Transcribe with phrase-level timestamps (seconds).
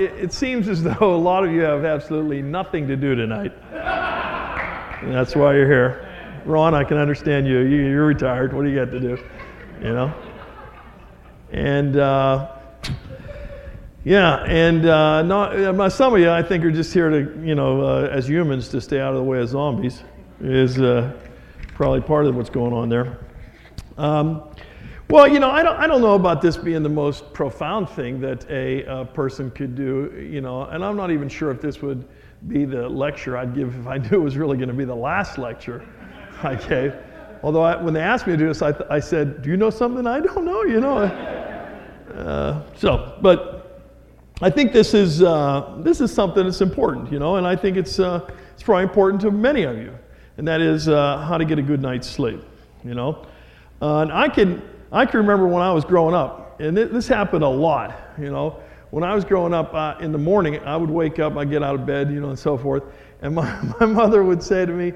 [0.00, 3.52] It, seems as though a lot of you have absolutely nothing to do tonight.
[3.72, 6.08] and that's why you're here.
[6.44, 7.58] Ron, I can understand you.
[7.62, 8.52] you you're retired.
[8.52, 9.18] What do you got to do?
[9.80, 10.14] You know?
[11.50, 12.48] And, uh,
[14.04, 17.56] yeah, and uh, not, uh, some of you, I think, are just here to, you
[17.56, 20.04] know, uh, as humans, to stay out of the way of zombies,
[20.40, 21.12] is uh,
[21.74, 23.18] probably part of what's going on there.
[23.96, 24.47] Um,
[25.10, 28.20] well, you know, I don't, I don't know about this being the most profound thing
[28.20, 31.80] that a, a person could do, you know, and I'm not even sure if this
[31.80, 32.06] would
[32.46, 34.94] be the lecture I'd give if I knew it was really going to be the
[34.94, 35.84] last lecture
[36.42, 36.94] I gave.
[37.42, 39.70] Although I, when they asked me to do this, I, I said, "Do you know
[39.70, 40.98] something I don't know?" You know.
[42.14, 43.58] Uh, so, but
[44.40, 47.76] I think this is uh, this is something that's important, you know, and I think
[47.76, 49.96] it's uh, it's probably important to many of you,
[50.36, 52.42] and that is uh, how to get a good night's sleep,
[52.84, 53.26] you know.
[53.80, 57.44] Uh, and I can I can remember when I was growing up, and this happened
[57.44, 58.60] a lot, you know.
[58.90, 61.62] When I was growing up uh, in the morning, I would wake up, I'd get
[61.62, 62.84] out of bed, you know, and so forth,
[63.20, 64.92] and my, my mother would say to me,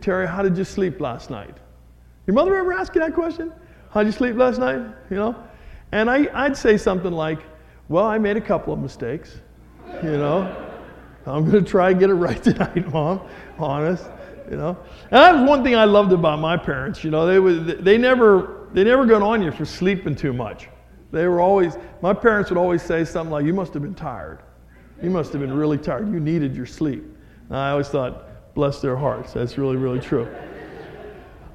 [0.00, 1.56] Terry, how did you sleep last night?
[2.26, 3.52] Your mother ever ask you that question?
[3.90, 4.80] How'd you sleep last night?
[5.10, 5.44] You know?
[5.92, 7.38] And I, I'd say something like,
[7.88, 9.36] well, I made a couple of mistakes,
[10.02, 10.68] you know.
[11.26, 13.20] I'm going to try and get it right tonight, Mom,
[13.58, 14.04] honest,
[14.50, 14.76] you know.
[15.10, 17.26] And that was one thing I loved about my parents, you know.
[17.26, 20.68] They, would, they never they never got on you for sleeping too much.
[21.10, 24.40] They were always, my parents would always say something like, You must have been tired.
[25.02, 26.08] You must have been really tired.
[26.08, 27.04] You needed your sleep.
[27.48, 29.32] And I always thought, Bless their hearts.
[29.32, 30.28] That's really, really true.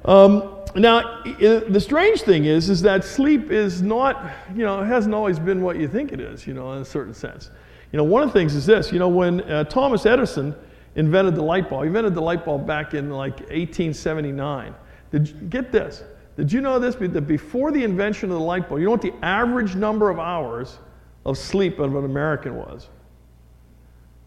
[0.04, 5.14] Um, now, the strange thing is, is that sleep is not, you know, it hasn't
[5.14, 7.50] always been what you think it is, you know, in a certain sense.
[7.92, 10.54] You know, one of the things is this, you know, when uh, Thomas Edison
[10.94, 14.74] invented the light bulb, he invented the light bulb back in like 1879.
[15.10, 16.04] Did you, get this,
[16.38, 16.94] did you know this?
[16.94, 20.20] That before the invention of the light bulb, you know what the average number of
[20.20, 20.78] hours
[21.26, 22.88] of sleep of an American was?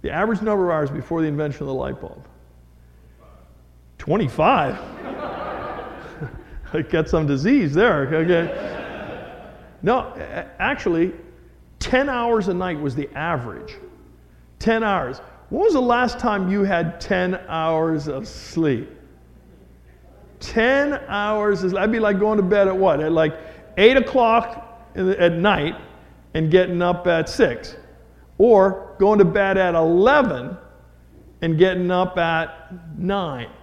[0.01, 2.27] The average number of hours before the invention of the light bulb?
[3.97, 4.75] 25.
[6.73, 9.47] I got some disease there, okay?
[9.81, 10.13] No,
[10.59, 11.13] actually,
[11.79, 13.75] 10 hours a night was the average.
[14.59, 15.19] 10 hours.
[15.47, 18.89] When was the last time you had 10 hours of sleep?
[20.41, 23.00] 10 hours is, that'd be like going to bed at what?
[23.00, 23.38] At like
[23.78, 25.75] 8 o'clock at night
[26.34, 27.75] and getting up at 6.
[28.38, 30.57] Or going to bed at 11
[31.41, 33.46] and getting up at 9.
[33.46, 33.53] When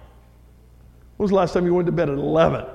[1.17, 2.65] was the last time you went to bed at 11?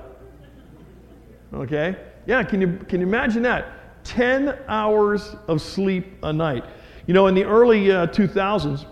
[1.53, 1.97] Okay?
[2.27, 4.03] Yeah, can you, can you imagine that?
[4.05, 6.63] 10 hours of sleep a night.
[7.07, 8.85] You know, in the early uh, 2000s,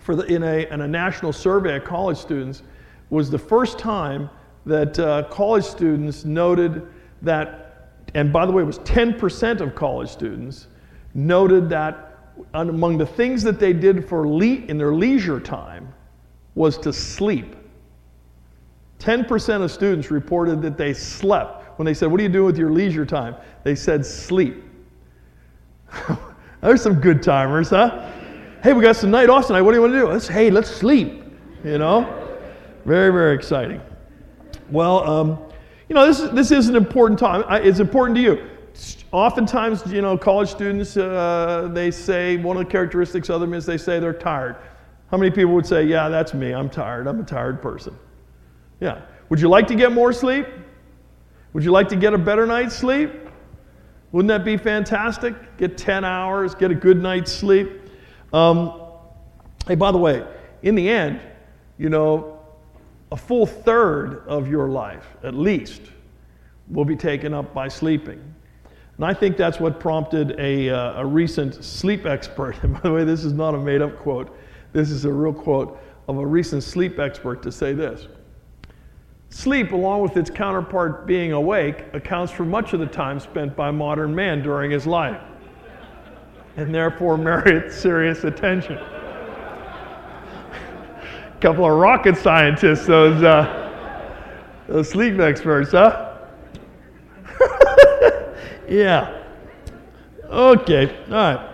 [0.00, 2.62] for the, in, a, in a national survey of college students,
[3.14, 4.28] was the first time
[4.66, 6.86] that uh, college students noted
[7.22, 10.66] that, and by the way, it was 10% of college students
[11.14, 12.18] noted that
[12.54, 15.92] among the things that they did for le- in their leisure time
[16.56, 17.54] was to sleep.
[18.98, 21.78] 10% of students reported that they slept.
[21.78, 23.36] When they said, What do you do with your leisure time?
[23.62, 24.64] They said, Sleep.
[26.60, 28.10] There's some good timers, huh?
[28.62, 29.60] Hey, we got some night off tonight.
[29.60, 30.08] What do you want to do?
[30.08, 31.22] Let's, hey, let's sleep.
[31.62, 32.23] You know?
[32.84, 33.80] Very, very exciting.
[34.70, 35.38] Well, um,
[35.88, 37.44] you know, this, this is an important time.
[37.64, 38.50] It's important to you.
[39.12, 43.64] Oftentimes, you know, college students, uh, they say one of the characteristics of them is
[43.64, 44.56] they say they're tired.
[45.10, 46.52] How many people would say, Yeah, that's me.
[46.52, 47.06] I'm tired.
[47.06, 47.96] I'm a tired person.
[48.80, 49.02] Yeah.
[49.28, 50.46] Would you like to get more sleep?
[51.52, 53.12] Would you like to get a better night's sleep?
[54.10, 55.34] Wouldn't that be fantastic?
[55.56, 57.68] Get 10 hours, get a good night's sleep.
[58.32, 58.80] Um,
[59.66, 60.26] hey, by the way,
[60.62, 61.20] in the end,
[61.78, 62.33] you know,
[63.14, 65.82] a full third of your life, at least,
[66.68, 68.20] will be taken up by sleeping.
[68.96, 72.90] And I think that's what prompted a, uh, a recent sleep expert, and by the
[72.90, 74.36] way, this is not a made up quote,
[74.72, 78.08] this is a real quote of a recent sleep expert to say this.
[79.28, 83.70] Sleep, along with its counterpart being awake, accounts for much of the time spent by
[83.70, 85.22] modern man during his life,
[86.56, 88.76] and therefore merits serious attention
[91.44, 96.16] couple of rocket scientists, those, uh, those sleep experts, huh?
[98.66, 99.22] yeah.
[100.24, 101.50] Okay, all right.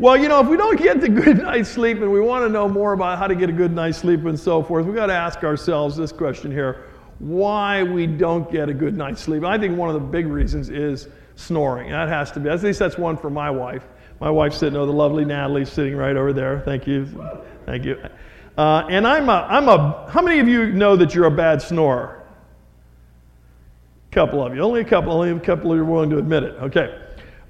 [0.00, 2.48] Well, you know, if we don't get the good night's sleep and we want to
[2.48, 5.06] know more about how to get a good night's sleep and so forth, we've got
[5.06, 6.86] to ask ourselves this question here
[7.20, 9.44] why we don't get a good night's sleep.
[9.44, 11.06] I think one of the big reasons is
[11.36, 11.92] snoring.
[11.92, 13.84] That has to be, at least that's one for my wife.
[14.18, 16.62] My wife's sitting, oh, the lovely Natalie sitting right over there.
[16.62, 17.06] Thank you.
[17.64, 18.02] Thank you.
[18.56, 21.62] Uh, and I'm a, I'm a, how many of you know that you're a bad
[21.62, 22.22] snorer?
[24.10, 24.60] A couple of you.
[24.60, 26.54] Only a couple, only a couple of you are willing to admit it.
[26.56, 26.98] Okay.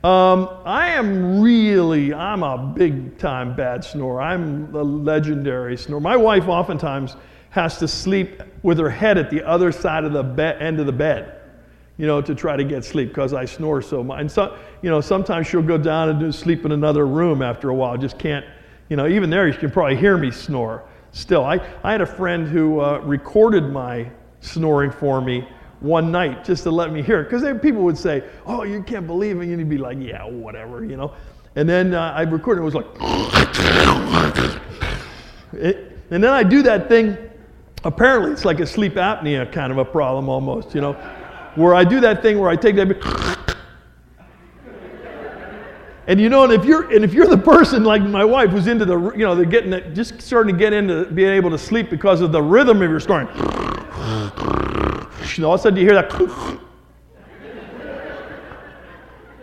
[0.04, 4.20] Um, I am really, I'm a big time bad snorer.
[4.20, 6.00] I'm a legendary snorer.
[6.00, 7.16] My wife oftentimes
[7.50, 10.86] has to sleep with her head at the other side of the be- end of
[10.86, 11.40] the bed,
[11.98, 14.20] you know, to try to get sleep because I snore so much.
[14.20, 17.74] And so, you know, sometimes she'll go down and sleep in another room after a
[17.74, 17.96] while.
[17.96, 18.46] Just can't,
[18.88, 21.44] you know, even there you can probably hear me snore still.
[21.44, 24.10] I, I had a friend who uh, recorded my
[24.40, 25.46] snoring for me
[25.80, 27.30] one night just to let me hear it.
[27.30, 29.48] Because people would say, Oh, you can't believe it.
[29.48, 31.14] And you'd be like, Yeah, whatever, you know.
[31.54, 32.86] And then uh, I recorded it, it was like,
[35.52, 37.16] it, and then I do that thing.
[37.84, 40.92] Apparently, it's like a sleep apnea kind of a problem almost, you know,
[41.56, 43.38] where I do that thing where I take that.
[46.06, 48.66] And you know, and if you're and if you're the person like my wife who's
[48.66, 51.90] into the you know, they're getting just starting to get into being able to sleep
[51.90, 53.28] because of the rhythm of your snoring.
[55.36, 56.10] And all of a sudden you hear that.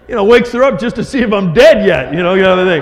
[0.07, 2.41] You know, wakes her up just to see if I'm dead yet, you know, you
[2.41, 2.81] know the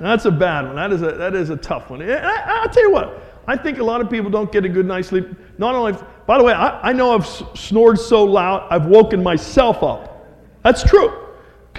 [0.00, 0.74] That's a bad one.
[0.74, 2.02] That is a, that is a tough one.
[2.02, 4.84] I, will tell you what, I think a lot of people don't get a good
[4.84, 5.28] night's sleep.
[5.58, 5.92] Not only,
[6.26, 7.26] by the way, I, I know I've
[7.56, 10.26] snored so loud, I've woken myself up.
[10.64, 11.19] That's true.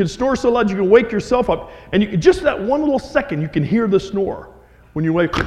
[0.01, 1.71] Can snore so loud, you can wake yourself up.
[1.91, 4.49] And you, just that one little second, you can hear the snore
[4.93, 5.45] when you wake you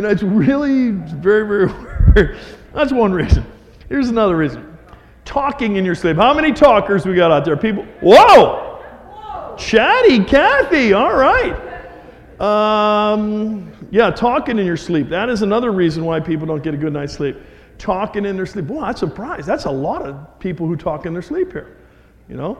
[0.00, 1.66] know, it's really very, very
[2.16, 2.38] weird.
[2.72, 3.44] That's one reason.
[3.90, 4.78] Here's another reason.
[5.26, 6.16] Talking in your sleep.
[6.16, 7.54] How many talkers we got out there?
[7.54, 7.84] People.
[8.00, 8.80] Whoa!
[9.12, 9.54] Whoa.
[9.58, 10.94] Chatty Kathy.
[10.94, 11.52] All right.
[12.40, 15.10] Um, yeah, talking in your sleep.
[15.10, 17.36] That is another reason why people don't get a good night's sleep.
[17.76, 18.68] Talking in their sleep.
[18.68, 19.46] That's a surprised.
[19.46, 21.75] That's a lot of people who talk in their sleep here.
[22.28, 22.58] You know.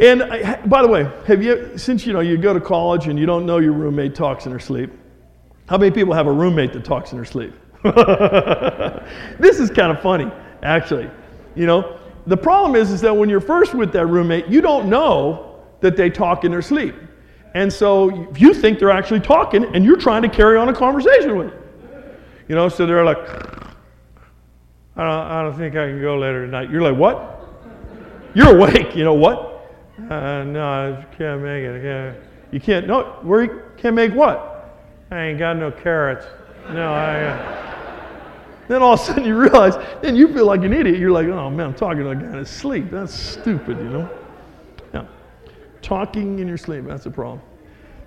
[0.00, 3.18] And I, by the way, have you since you know you go to college and
[3.18, 4.90] you don't know your roommate talks in her sleep?
[5.68, 7.52] How many people have a roommate that talks in her sleep?
[7.82, 10.30] this is kind of funny,
[10.62, 11.10] actually.
[11.54, 14.88] You know, the problem is, is that when you're first with that roommate, you don't
[14.88, 16.94] know that they talk in their sleep.
[17.54, 21.36] And so you think they're actually talking and you're trying to carry on a conversation
[21.36, 21.62] with them.
[22.48, 23.18] You know, so they're like,
[24.96, 26.70] I don't, I don't think I can go later tonight.
[26.70, 27.41] You're like, what?
[28.34, 28.96] You're awake.
[28.96, 29.70] You know what?
[30.10, 31.82] Uh, no, I can't make it.
[31.82, 32.16] Can't.
[32.50, 34.78] You can't, no, where you can't make what?
[35.10, 36.26] I ain't got no carrots.
[36.70, 37.20] No, I.
[37.22, 37.68] Uh...
[38.68, 40.98] Then all of a sudden you realize, then you feel like an idiot.
[40.98, 42.90] You're like, oh man, I'm talking to a guy in his sleep.
[42.90, 44.10] That's stupid, you know?
[44.94, 45.06] Yeah.
[45.80, 47.40] Talking in your sleep, that's a problem.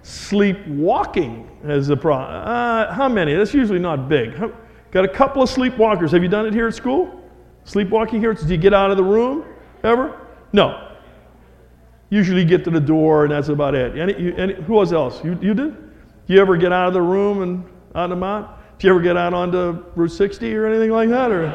[0.03, 2.47] Sleepwalking is a problem.
[2.47, 3.33] Uh, how many?
[3.33, 4.39] That's usually not big.
[4.91, 6.11] Got a couple of sleepwalkers.
[6.11, 7.21] Have you done it here at school?
[7.65, 8.33] Sleepwalking here?
[8.33, 9.43] Did you get out of the room
[9.85, 10.27] ever?
[10.53, 10.91] No.
[12.09, 13.97] Usually get to the door and that's about it.
[13.97, 15.23] Any, you, any, who was else?
[15.23, 15.75] You, you did?
[16.27, 18.49] Do you ever get out of the room and out of mount?
[18.77, 21.31] Do you ever get out onto Route 60 or anything like that?
[21.31, 21.47] Or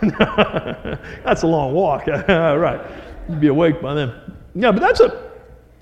[1.24, 2.80] that's a long walk, right?
[3.28, 4.12] You'd be awake by then.
[4.54, 5.24] Yeah, but that's a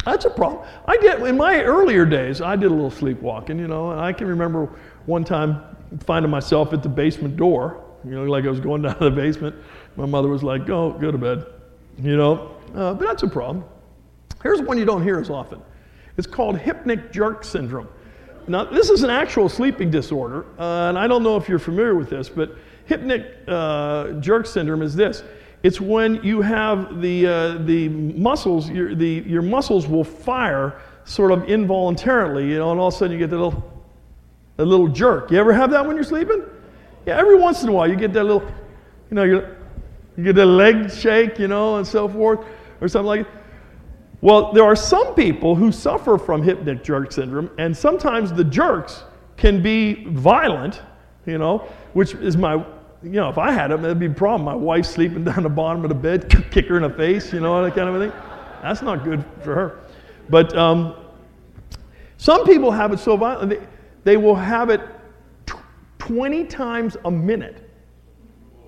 [0.05, 0.67] that's a problem.
[0.87, 4.12] I get in my earlier days, I did a little sleepwalking, you know, and I
[4.12, 4.69] can remember
[5.06, 5.62] one time
[6.00, 9.11] finding myself at the basement door, you know, like I was going down to the
[9.11, 9.55] basement.
[9.97, 11.47] My mother was like, "Go, go to bed,"
[11.99, 12.56] you know.
[12.75, 13.65] Uh, but that's a problem.
[14.43, 15.61] Here's one you don't hear as often.
[16.17, 17.89] It's called hypnic jerk syndrome.
[18.49, 21.94] Now, this is an actual sleeping disorder, uh, and I don't know if you're familiar
[21.94, 22.56] with this, but
[22.89, 25.23] hypnic uh, jerk syndrome is this.
[25.62, 31.31] It's when you have the, uh, the muscles, your, the, your muscles will fire sort
[31.31, 33.84] of involuntarily, you know, and all of a sudden you get that little,
[34.58, 35.31] a little jerk.
[35.31, 36.43] You ever have that when you're sleeping?
[37.06, 38.43] Yeah, every once in a while you get that little,
[39.11, 39.55] you know,
[40.17, 42.41] you get a leg shake, you know, and so forth,
[42.81, 43.43] or something like that.
[44.23, 49.03] Well, there are some people who suffer from hypnic jerk syndrome, and sometimes the jerks
[49.37, 50.81] can be violent,
[51.27, 51.59] you know,
[51.93, 54.45] which is my, you know, if I had them, that'd be a problem.
[54.45, 57.41] My wife sleeping down the bottom of the bed, kick her in the face, you
[57.41, 58.13] know, that kind of thing.
[58.63, 59.81] That's not good for her.
[60.31, 60.95] But um,
[62.17, 63.67] some people have it so violent, they,
[64.05, 64.83] they will have it
[65.47, 65.55] t-
[65.99, 67.62] 20 times a minute.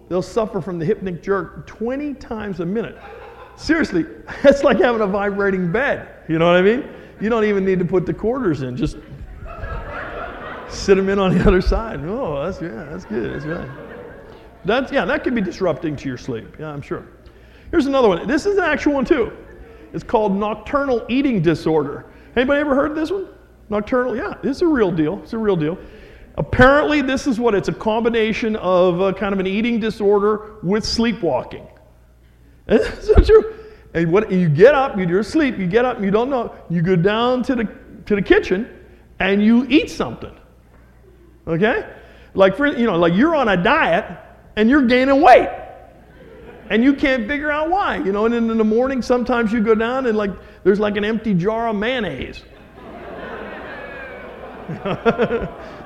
[0.08, 2.96] They'll suffer from the hypnic jerk 20 times a minute.
[3.56, 4.04] Seriously,
[4.44, 6.08] it's like having a vibrating bed.
[6.28, 6.88] You know what I mean?
[7.20, 8.76] You don't even need to put the quarters in.
[8.76, 8.96] Just
[10.68, 12.00] sit them in on the other side.
[12.04, 13.34] Oh, that's yeah, that's good.
[13.34, 13.70] That's good.
[14.64, 16.56] That's yeah, that could be disrupting to your sleep.
[16.58, 17.06] Yeah, I'm sure.
[17.70, 18.26] Here's another one.
[18.26, 19.32] This is an actual one too.
[19.92, 22.06] It's called nocturnal eating disorder.
[22.37, 23.28] Anybody ever heard of this one?
[23.68, 24.16] Nocturnal?
[24.16, 25.20] Yeah, it's a real deal.
[25.23, 25.78] It's a real deal.
[26.37, 30.85] Apparently, this is what it's a combination of a kind of an eating disorder with
[30.85, 31.67] sleepwalking.
[32.67, 33.55] That's so true.
[33.95, 36.97] And what you get up, you're asleep, you get up, you don't know, you go
[36.97, 37.69] down to the
[38.07, 38.69] to the kitchen
[39.21, 40.35] and you eat something.
[41.47, 41.88] Okay?
[42.35, 44.05] Like for you know, like you're on a diet
[44.57, 45.49] and you're gaining weight.
[46.71, 47.97] And you can't figure out why.
[47.99, 50.31] You know, and then in the morning, sometimes you go down and like
[50.64, 52.43] there's like an empty jar of mayonnaise.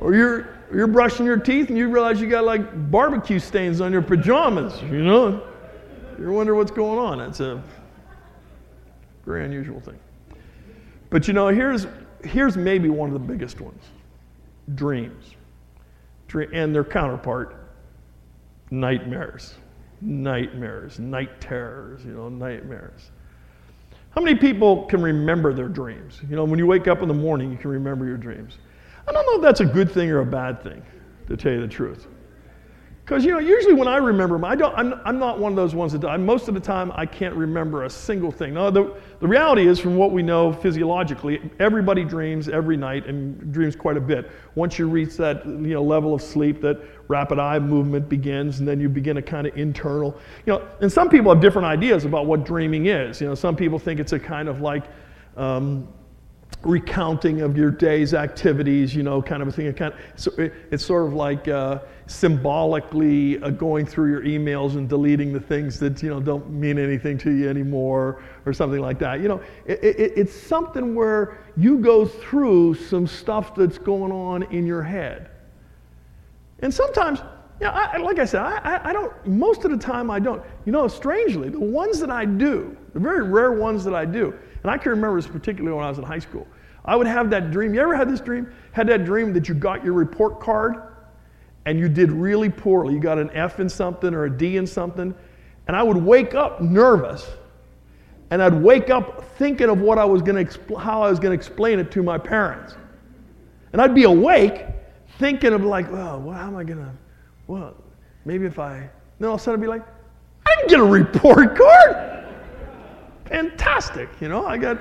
[0.00, 3.92] or you're you're brushing your teeth and you realize you got like barbecue stains on
[3.92, 5.42] your pajamas, you know?
[6.18, 7.20] You wonder what's going on.
[7.20, 7.62] It's a
[9.24, 9.98] very unusual thing.
[11.10, 11.86] But you know, here's
[12.24, 13.82] here's maybe one of the biggest ones.
[14.74, 15.34] Dreams.
[16.52, 17.56] And their counterpart,
[18.70, 19.54] nightmares.
[20.00, 23.10] Nightmares, night terrors, you know, nightmares.
[24.10, 26.20] How many people can remember their dreams?
[26.28, 28.58] You know, when you wake up in the morning, you can remember your dreams.
[29.08, 30.82] I don't know if that's a good thing or a bad thing,
[31.28, 32.06] to tell you the truth.
[33.04, 35.56] Because, you know, usually when I remember them, I don't, I'm, I'm not one of
[35.56, 38.52] those ones that, most of the time, I can't remember a single thing.
[38.52, 43.50] No, the, the reality is, from what we know physiologically, everybody dreams every night and
[43.50, 44.30] dreams quite a bit.
[44.56, 48.68] Once you reach that, you know, level of sleep, that rapid eye movement begins, and
[48.68, 52.04] then you begin a kind of internal, you know, and some people have different ideas
[52.04, 53.22] about what dreaming is.
[53.22, 54.84] You know, some people think it's a kind of like,
[55.38, 55.88] um,
[56.62, 59.74] recounting of your day's activities, you know, kind of a thing.
[60.16, 65.32] So it, it's sort of like uh, symbolically uh, going through your emails and deleting
[65.32, 69.20] the things that you know don't mean anything to you anymore, or something like that.
[69.20, 74.42] You know, it, it, it's something where you go through some stuff that's going on
[74.44, 75.30] in your head,
[76.60, 77.20] and sometimes.
[77.60, 80.40] You know, I, like I said, I, I don't, most of the time I don't.
[80.64, 84.32] You know, strangely, the ones that I do, the very rare ones that I do,
[84.62, 86.46] and I can remember this particularly when I was in high school.
[86.84, 87.74] I would have that dream.
[87.74, 88.50] You ever had this dream?
[88.72, 90.82] Had that dream that you got your report card
[91.66, 92.94] and you did really poorly.
[92.94, 95.14] You got an F in something or a D in something.
[95.66, 97.28] And I would wake up nervous.
[98.30, 101.30] And I'd wake up thinking of what I was going to how I was going
[101.30, 102.74] to explain it to my parents.
[103.72, 104.64] And I'd be awake
[105.18, 106.90] thinking of like, well, well how am I going to,
[107.48, 107.74] well,
[108.24, 108.88] maybe if I,
[109.18, 109.86] then all of a sudden I'd be like,
[110.46, 112.17] I didn't get a report card
[113.28, 114.08] fantastic.
[114.20, 114.78] You know, I got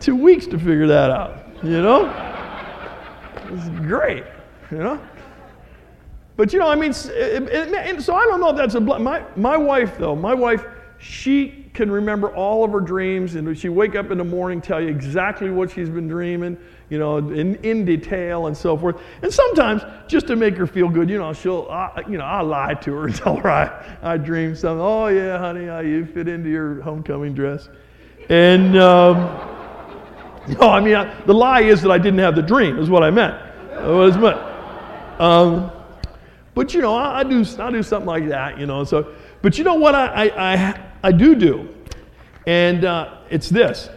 [0.00, 1.46] two weeks to figure that out.
[1.62, 2.06] You know,
[3.50, 4.24] it's great.
[4.70, 5.00] You know,
[6.36, 9.24] but you know, I mean, it, it, so I don't know if that's a my
[9.36, 10.16] my wife though.
[10.16, 10.64] My wife,
[10.98, 14.80] she can remember all of her dreams, and she wake up in the morning, tell
[14.80, 16.58] you exactly what she's been dreaming,
[16.92, 19.00] you know, in, in detail and so forth.
[19.22, 22.44] And sometimes, just to make her feel good, you know, she'll, I, you know, I'll
[22.44, 24.84] lie to her and tell her I, I dreamed something.
[24.84, 27.70] Oh yeah, honey, how you fit into your homecoming dress,
[28.28, 28.76] and.
[28.78, 29.48] Um,
[30.48, 33.04] no, I mean, I, the lie is that I didn't have the dream, is what
[33.04, 33.40] I meant.
[33.70, 34.38] Meant.
[35.20, 35.70] Um,
[36.52, 38.84] but you know, I, I, do I do something like that, you know.
[38.84, 41.68] So, but you know what I I, I, I do do,
[42.46, 43.88] and uh, it's this.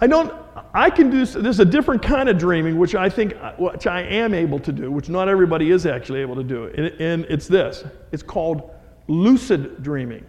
[0.00, 0.39] I don't.
[0.72, 1.26] I can do.
[1.26, 4.72] There's a different kind of dreaming, which I think, uh, which I am able to
[4.72, 7.84] do, which not everybody is actually able to do, and, and it's this.
[8.12, 8.70] It's called
[9.08, 10.24] lucid dreaming.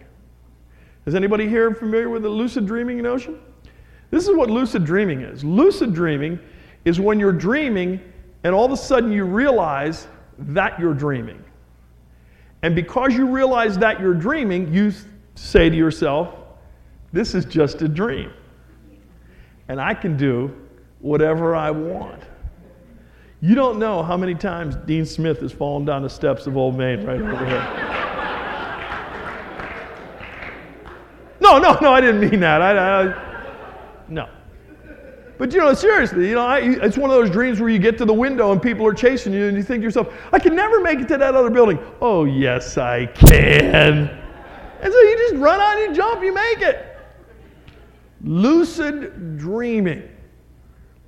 [1.05, 3.39] Is anybody here familiar with the lucid dreaming notion?
[4.09, 5.43] This is what lucid dreaming is.
[5.43, 6.39] Lucid dreaming
[6.85, 7.99] is when you're dreaming
[8.43, 10.07] and all of a sudden you realize
[10.39, 11.43] that you're dreaming.
[12.63, 14.91] And because you realize that you're dreaming, you
[15.35, 16.35] say to yourself,
[17.13, 18.31] This is just a dream.
[19.71, 20.53] And I can do
[20.99, 22.21] whatever I want.
[23.39, 26.77] You don't know how many times Dean Smith has fallen down the steps of Old
[26.77, 27.61] Main right over here.
[31.39, 32.61] no, no, no, I didn't mean that.
[32.61, 33.45] I, I,
[34.09, 34.27] no.
[35.37, 37.97] But you know, seriously, you know, I, it's one of those dreams where you get
[37.99, 40.53] to the window and people are chasing you, and you think to yourself, I can
[40.53, 41.79] never make it to that other building.
[42.01, 44.09] Oh, yes, I can.
[44.81, 46.90] And so you just run on, you jump, you make it.
[48.23, 50.07] Lucid dreaming.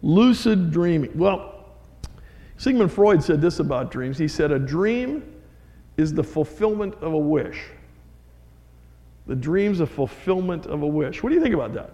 [0.02, 1.12] Lucid dreaming.
[1.16, 1.54] Well,
[2.58, 4.18] Sigmund Freud said this about dreams.
[4.18, 5.24] He said, A dream
[5.98, 7.62] is the fulfillment of a wish.
[9.28, 11.24] The dream's a fulfillment of a wish.
[11.24, 11.92] What do you think about that?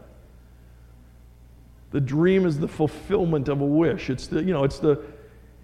[1.92, 4.10] The dream is the fulfillment of a wish.
[4.10, 5.04] It's the, you know, it's the,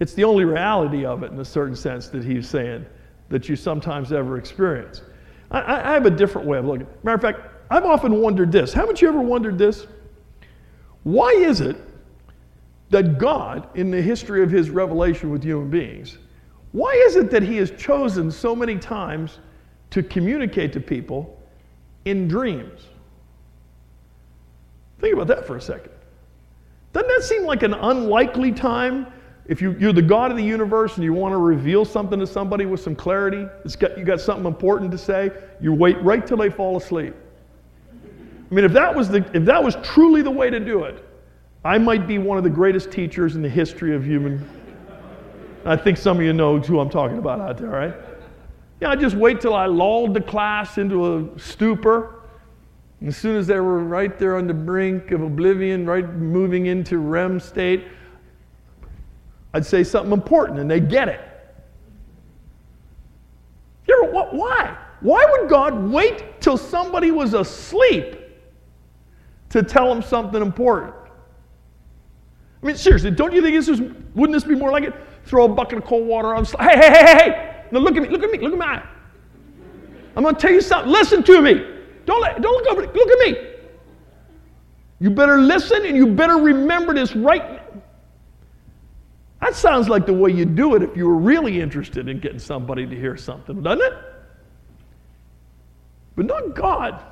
[0.00, 2.84] it's the only reality of it in a certain sense that he's saying
[3.28, 5.02] that you sometimes ever experience.
[5.50, 6.86] I, I have a different way of looking.
[7.02, 8.72] Matter of fact, I've often wondered this.
[8.72, 9.86] Haven't you ever wondered this?
[11.02, 11.76] Why is it
[12.90, 16.18] that God, in the history of his revelation with human beings,
[16.72, 19.38] why is it that he has chosen so many times
[19.90, 21.40] to communicate to people
[22.04, 22.86] in dreams?
[25.00, 25.92] Think about that for a second.
[26.92, 29.06] Doesn't that seem like an unlikely time?
[29.46, 32.26] If you, are the God of the universe and you want to reveal something to
[32.26, 35.30] somebody with some clarity, it's got, you got something important to say,
[35.60, 37.14] you wait right till they fall asleep.
[38.50, 41.04] I mean, if that was, the, if that was truly the way to do it,
[41.64, 44.48] I might be one of the greatest teachers in the history of human.
[45.64, 47.94] I think some of you know who I'm talking about out there, right?
[48.80, 52.22] Yeah, I just wait till I lulled the class into a stupor.
[53.00, 56.66] And as soon as they were right there on the brink of oblivion, right moving
[56.66, 57.84] into REM state,
[59.52, 61.20] I'd say something important and they'd get it.
[63.88, 64.76] You what, why?
[65.00, 68.25] Why would God wait till somebody was asleep
[69.50, 70.94] to tell them something important?
[72.62, 73.80] I mean, seriously, don't you think this is,
[74.14, 74.94] wouldn't this be more like it?
[75.24, 78.02] Throw a bucket of cold water on, hey, hey, hey, hey, hey, now look at
[78.02, 78.88] me, look at me, look at me.
[80.16, 80.90] I'm going to tell you something.
[80.90, 81.54] Listen to me.
[82.06, 83.54] Don't, let, don't look over, look at me.
[84.98, 87.52] You better listen and you better remember this right.
[87.52, 87.82] Now.
[89.42, 92.38] That sounds like the way you do it if you were really interested in getting
[92.38, 93.92] somebody to hear something, doesn't it?
[96.16, 97.02] But not God.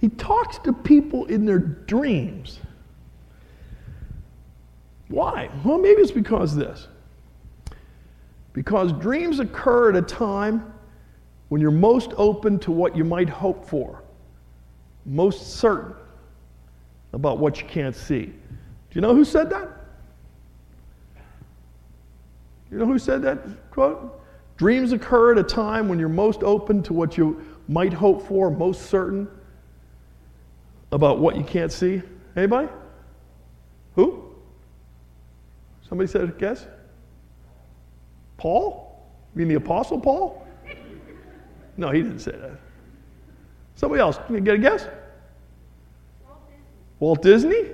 [0.00, 2.58] He talks to people in their dreams.
[5.08, 5.50] Why?
[5.62, 6.88] Well, maybe it's because this.
[8.54, 10.72] Because dreams occur at a time
[11.50, 14.02] when you're most open to what you might hope for,
[15.04, 15.94] most certain
[17.12, 18.24] about what you can't see.
[18.24, 18.32] Do
[18.92, 19.68] you know who said that?
[22.70, 24.18] You know who said that quote?
[24.56, 28.50] Dreams occur at a time when you're most open to what you might hope for,
[28.50, 29.28] most certain
[30.92, 32.02] about what you can't see.
[32.36, 32.68] Anybody?
[33.94, 34.34] Who?
[35.88, 36.66] Somebody said guess?
[38.36, 38.86] Paul?
[39.34, 40.46] You mean the Apostle Paul?
[41.76, 42.52] No, he didn't say that.
[43.74, 44.18] Somebody else.
[44.26, 44.86] Can you get a guess?
[46.98, 47.52] Walt Disney?
[47.56, 47.70] Walt Disney?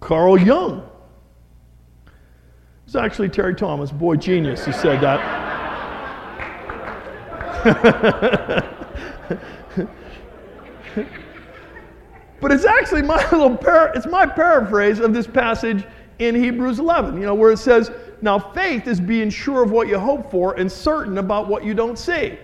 [0.00, 0.88] Carl Jung.
[2.86, 5.46] It's actually Terry Thomas, boy genius, who said that.
[12.40, 15.84] but it's actually my little par- it's my paraphrase of this passage
[16.18, 17.90] in Hebrews 11, you know, where it says,
[18.22, 21.74] Now faith is being sure of what you hope for and certain about what you
[21.74, 22.38] don't see.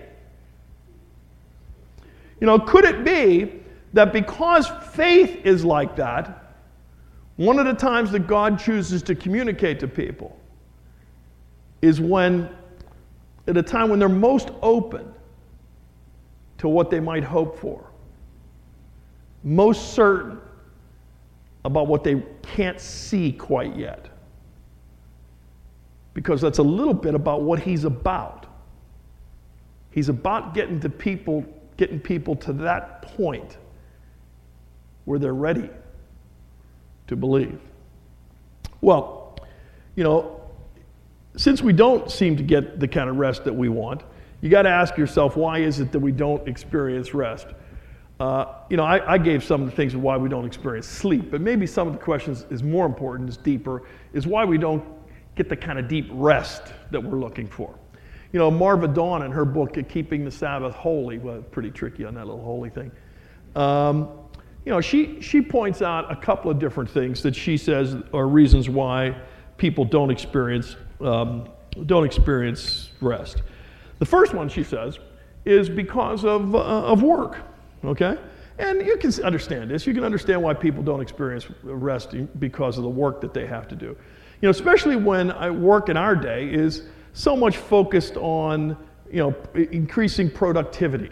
[2.40, 3.62] You know, could it be
[3.92, 6.56] that because faith is like that,
[7.36, 10.38] one of the times that God chooses to communicate to people
[11.80, 12.48] is when,
[13.46, 15.12] at a time when they're most open
[16.62, 17.90] to what they might hope for,
[19.42, 20.38] most certain
[21.64, 24.08] about what they can't see quite yet.
[26.14, 28.46] Because that's a little bit about what he's about.
[29.90, 31.44] He's about getting to people,
[31.76, 33.56] getting people to that point
[35.04, 35.68] where they're ready
[37.08, 37.58] to believe.
[38.80, 39.36] Well,
[39.96, 40.40] you know,
[41.36, 44.02] since we don't seem to get the kind of rest that we want,
[44.42, 47.46] you got to ask yourself, why is it that we don't experience rest?
[48.20, 50.86] Uh, you know, I, I, gave some of the things of why we don't experience
[50.86, 54.58] sleep, but maybe some of the questions is more important, is deeper, is why we
[54.58, 54.84] don't
[55.34, 57.74] get the kind of deep rest that we're looking for.
[58.32, 62.14] You know, Marva Dawn in her book, Keeping the Sabbath Wholly, well, pretty tricky on
[62.14, 62.92] that little holy thing.
[63.56, 64.08] Um,
[64.64, 68.28] you know, she, she points out a couple of different things that she says are
[68.28, 69.16] reasons why
[69.56, 71.48] people don't experience, um,
[71.86, 73.42] don't experience rest.
[74.02, 74.98] The first one, she says,
[75.44, 77.36] is because of, uh, of work
[77.84, 78.18] okay?
[78.58, 79.86] And you can understand this.
[79.86, 83.68] You can understand why people don't experience rest because of the work that they have
[83.68, 83.86] to do.
[83.86, 83.96] You
[84.42, 88.76] know, especially when I work in our day is so much focused on,
[89.10, 91.10] you know, increasing productivity.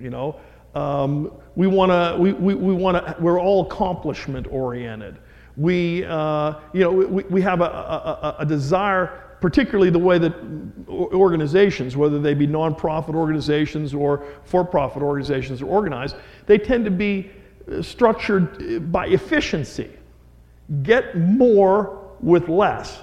[0.00, 0.40] You know,
[0.74, 5.18] um, we want to, we, we, we want to, we're all accomplishment oriented.
[5.56, 10.32] We, uh, you know, we, we have a, a, a desire particularly the way that
[10.88, 16.90] organizations, whether they be nonprofit organizations or for profit organizations, are organized, they tend to
[16.90, 17.30] be
[17.70, 19.90] uh, structured by efficiency.
[20.82, 23.02] Get more with less.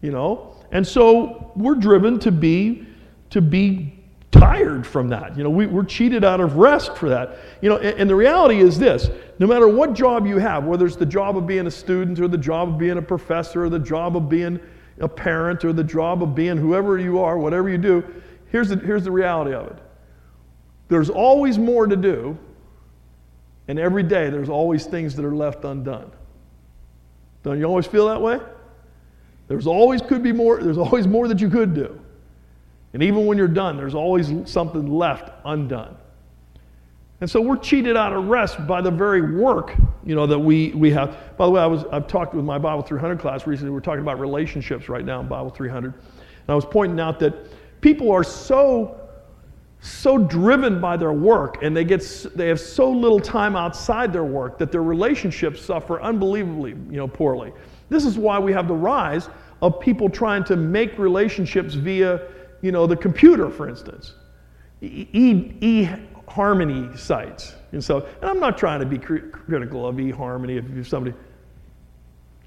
[0.00, 0.56] You know?
[0.70, 2.86] And so we're driven to be,
[3.28, 5.36] to be tired from that.
[5.36, 7.36] You know, we, are cheated out of rest for that.
[7.60, 10.86] You know, and, and, the reality is this no matter what job you have, whether
[10.86, 13.68] it's the job of being a student or the job of being a professor or
[13.68, 14.58] the job of being
[15.00, 18.04] a parent or the job of being whoever you are, whatever you do,
[18.50, 19.78] here's the, here's the reality of it.
[20.88, 22.36] There's always more to do,
[23.68, 26.10] and every day there's always things that are left undone.
[27.42, 28.38] Don't you always feel that way?
[29.48, 32.00] There's always could be more, there's always more that you could do.
[32.92, 35.96] And even when you're done, there's always something left undone.
[37.22, 40.72] And so we're cheated out of rest by the very work, you know, that we,
[40.72, 41.16] we have.
[41.36, 43.70] By the way, I was, I've talked with my Bible 300 class recently.
[43.70, 45.94] We're talking about relationships right now in Bible 300.
[45.94, 46.02] And
[46.48, 47.32] I was pointing out that
[47.80, 49.08] people are so,
[49.80, 52.00] so driven by their work and they, get,
[52.34, 57.06] they have so little time outside their work that their relationships suffer unbelievably, you know,
[57.06, 57.52] poorly.
[57.88, 59.28] This is why we have the rise
[59.60, 62.22] of people trying to make relationships via,
[62.62, 64.14] you know, the computer, for instance.
[64.82, 65.88] E, e,
[66.34, 67.54] harmony sites.
[67.72, 71.14] And so, and I'm not trying to be cr- critical of eHarmony if you're somebody.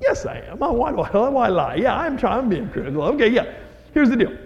[0.01, 0.59] Yes, I am.
[0.59, 1.75] Why, why, why lie?
[1.75, 2.39] Yeah, I'm trying.
[2.39, 3.03] I'm being critical.
[3.03, 3.53] Okay, yeah.
[3.93, 4.37] Here's the deal.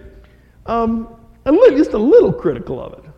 [0.66, 3.10] Um, a just a little critical of it.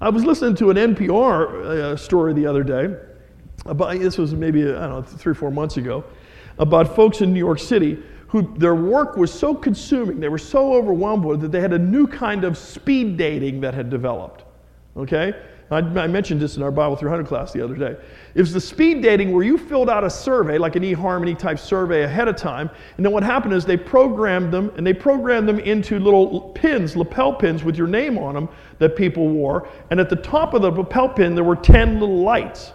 [0.00, 2.94] I was listening to an NPR uh, story the other day.
[3.66, 6.04] About this was maybe I don't know three or four months ago,
[6.58, 10.72] about folks in New York City who their work was so consuming, they were so
[10.74, 14.44] overwhelmed with it that they had a new kind of speed dating that had developed.
[14.96, 15.34] Okay,
[15.70, 17.96] I, I mentioned this in our Bible 300 class the other day.
[18.34, 21.58] It was the speed dating where you filled out a survey, like an eHarmony type
[21.58, 25.48] survey ahead of time, and then what happened is they programmed them, and they programmed
[25.48, 30.00] them into little pins, lapel pins with your name on them that people wore, and
[30.00, 32.72] at the top of the lapel pin there were 10 little lights.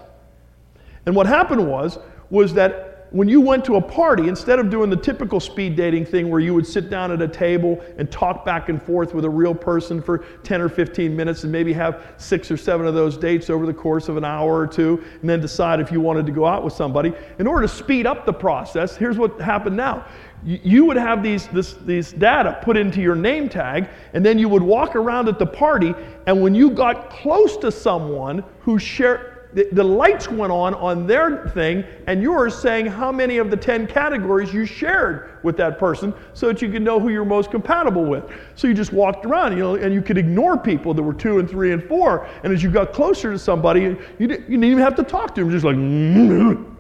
[1.06, 4.90] And what happened was, was that when you went to a party, instead of doing
[4.90, 8.44] the typical speed dating thing where you would sit down at a table and talk
[8.44, 12.14] back and forth with a real person for 10 or 15 minutes and maybe have
[12.18, 15.30] six or seven of those dates over the course of an hour or two and
[15.30, 18.26] then decide if you wanted to go out with somebody, in order to speed up
[18.26, 20.06] the process, here's what happened now.
[20.44, 24.48] You would have these, this, these data put into your name tag, and then you
[24.48, 25.96] would walk around at the party,
[26.28, 31.08] and when you got close to someone who shared, the, the lights went on on
[31.08, 35.80] their thing, and yours saying how many of the 10 categories you shared with that
[35.80, 38.26] person so that you could know who you're most compatible with.
[38.56, 41.40] So you just walked around, you know, and you could ignore people that were two
[41.40, 42.28] and three and four.
[42.44, 45.42] And as you got closer to somebody, you, you didn't even have to talk to
[45.42, 46.76] them, just like, you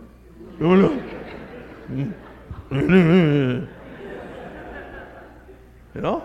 [6.01, 6.23] know?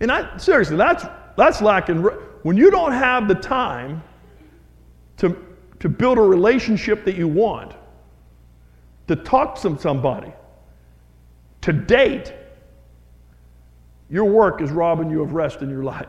[0.00, 1.04] And I, seriously, that's,
[1.36, 2.04] that's lacking.
[2.42, 4.02] When you don't have the time
[5.18, 5.36] to,
[5.80, 7.74] to build a relationship that you want,
[9.08, 10.32] to talk to somebody,
[11.60, 12.32] to date,
[14.10, 16.08] your work is robbing you of rest in your life.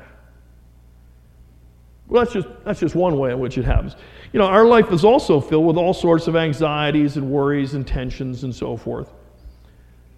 [2.08, 3.96] Well, that's just, that's just one way in which it happens.
[4.34, 7.88] You know, our life is also filled with all sorts of anxieties and worries and
[7.88, 9.10] tensions and so forth.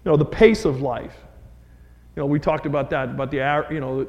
[0.04, 1.14] You know, the pace of life.
[2.14, 4.06] You know, we talked about that, about the, you know,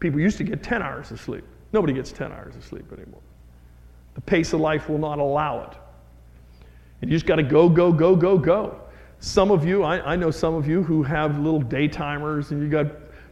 [0.00, 1.44] People used to get 10 hours of sleep.
[1.72, 3.20] Nobody gets 10 hours of sleep anymore.
[4.14, 5.76] The pace of life will not allow it.
[7.00, 8.80] And you just got to go, go, go, go, go.
[9.20, 12.62] Some of you, I, I, know some of you who have little day timers and
[12.62, 12.86] you got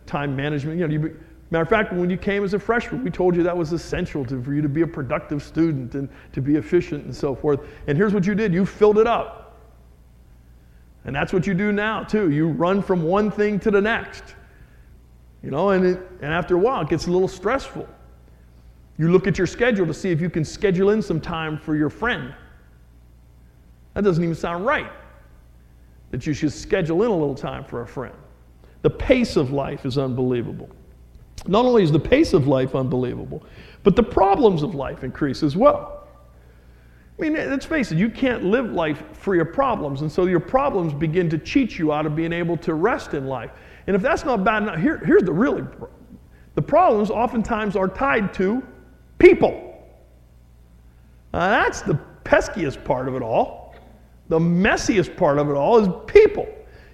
[0.07, 0.79] time management.
[0.79, 3.43] You know, you, matter of fact, when you came as a freshman, we told you
[3.43, 7.05] that was essential to, for you to be a productive student and to be efficient
[7.05, 7.61] and so forth.
[7.87, 9.59] And here's what you did you filled it up.
[11.05, 12.31] And that's what you do now, too.
[12.31, 14.36] You run from one thing to the next.
[15.43, 17.89] You know, and, it, and after a while, it gets a little stressful.
[18.99, 21.77] You look at your schedule to see if you can schedule in some time for
[21.77, 22.35] your friend.
[23.95, 24.91] That doesn't even sound right.
[26.11, 28.15] That you should schedule in a little time for a friend.
[28.83, 30.71] The pace of life is unbelievable.
[31.47, 33.43] Not only is the pace of life unbelievable,
[33.83, 36.09] but the problems of life increase as well.
[37.19, 40.41] I mean, let's face it, you can't live life free of problems, and so your
[40.41, 43.51] problems begin to cheat you out of being able to rest in life.
[43.87, 45.65] And if that's not bad enough, here, here's the really
[46.55, 48.63] the problems oftentimes are tied to
[49.19, 49.63] people.
[51.33, 53.75] Uh, that's the peskiest part of it all.
[54.29, 56.49] The messiest part of it all is people.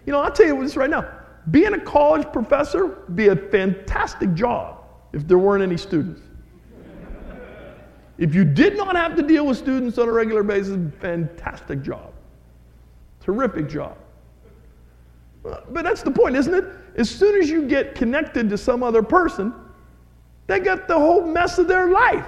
[0.05, 1.09] You know, I'll tell you this right now.
[1.51, 6.21] Being a college professor would be a fantastic job if there weren't any students.
[8.19, 12.13] if you did not have to deal with students on a regular basis, fantastic job.
[13.21, 13.97] Terrific job.
[15.43, 16.65] But that's the point, isn't it?
[16.97, 19.55] As soon as you get connected to some other person,
[20.47, 22.27] they got the whole mess of their life.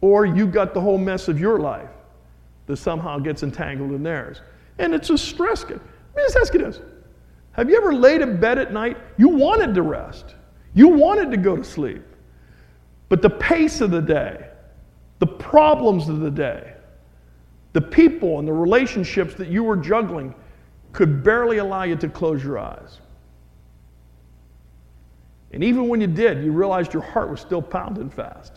[0.00, 1.88] Or you got the whole mess of your life
[2.66, 4.42] that somehow gets entangled in theirs.
[4.78, 5.64] And it's a stress.
[5.64, 6.80] Let me just ask you this.
[7.52, 8.96] Have you ever laid in bed at night?
[9.16, 10.34] You wanted to rest.
[10.74, 12.02] You wanted to go to sleep.
[13.08, 14.48] But the pace of the day,
[15.20, 16.74] the problems of the day,
[17.72, 20.34] the people and the relationships that you were juggling
[20.94, 23.00] could barely allow you to close your eyes.
[25.52, 28.54] And even when you did, you realized your heart was still pounding fast.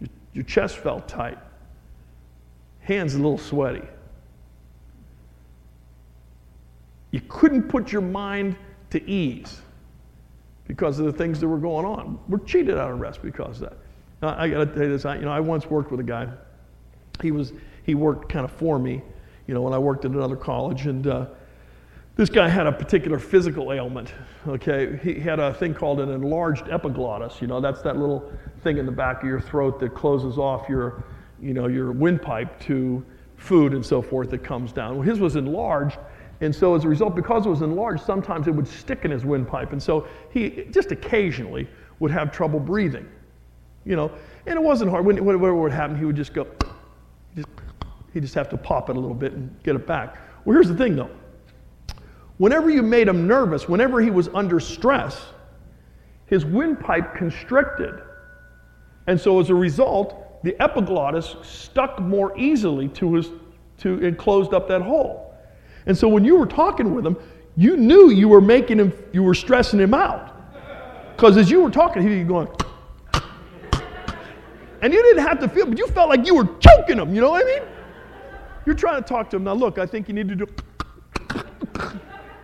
[0.00, 1.38] Your, your chest felt tight,
[2.80, 3.86] hands a little sweaty.
[7.12, 8.56] You couldn't put your mind
[8.90, 9.60] to ease
[10.66, 12.18] because of the things that were going on.
[12.28, 13.78] We're cheated out of rest because of that.
[14.20, 15.04] Now, I got to tell you this.
[15.04, 16.28] I, you know, I once worked with a guy.
[17.22, 17.52] He was
[17.84, 19.02] he worked kind of for me,
[19.46, 20.86] you know, when I worked at another college.
[20.86, 21.26] And uh,
[22.16, 24.12] this guy had a particular physical ailment,
[24.46, 24.98] okay?
[25.02, 27.40] He had a thing called an enlarged epiglottis.
[27.40, 30.68] You know, that's that little thing in the back of your throat that closes off
[30.68, 31.04] your,
[31.40, 33.04] you know, your windpipe to
[33.36, 34.94] food and so forth that comes down.
[34.94, 35.98] Well, his was enlarged,
[36.40, 39.24] and so as a result, because it was enlarged, sometimes it would stick in his
[39.24, 43.08] windpipe, and so he just occasionally would have trouble breathing.
[43.84, 44.12] You know,
[44.46, 45.04] and it wasn't hard.
[45.04, 46.46] Whatever would happen, he would just go,
[48.14, 50.16] he'd just have to pop it a little bit and get it back.
[50.44, 51.10] Well, here's the thing though.
[52.38, 55.20] Whenever you made him nervous, whenever he was under stress,
[56.26, 58.02] his windpipe constricted.
[59.06, 63.28] And so as a result, the epiglottis stuck more easily to his,
[63.78, 65.34] to, and closed up that hole.
[65.86, 67.16] And so when you were talking with him,
[67.56, 70.32] you knew you were making him, you were stressing him out.
[71.14, 72.48] Because as you were talking, he'd be going,
[74.82, 77.20] and you didn't have to feel, but you felt like you were choking him, you
[77.20, 77.62] know what I mean?
[78.66, 79.44] You're trying to talk to him.
[79.44, 80.46] Now, look, I think you need to do.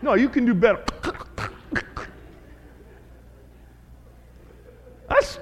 [0.02, 0.84] No, you can do better.
[5.08, 5.38] That's,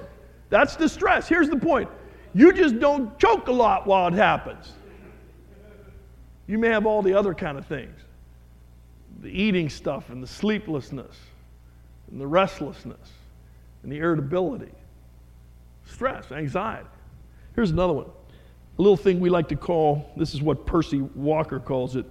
[0.49, 1.27] that's the stress.
[1.27, 1.89] Here's the point
[2.33, 4.73] you just don't choke a lot while it happens.
[6.47, 7.95] You may have all the other kind of things
[9.21, 11.15] the eating stuff, and the sleeplessness,
[12.09, 13.11] and the restlessness,
[13.83, 14.71] and the irritability,
[15.85, 16.87] stress, anxiety.
[17.53, 18.05] Here's another one
[18.79, 22.05] a little thing we like to call this is what Percy Walker calls it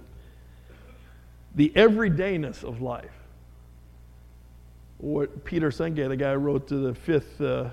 [1.55, 3.11] the everydayness of life.
[4.99, 7.69] What Peter Senge, the guy who wrote to the fifth, uh,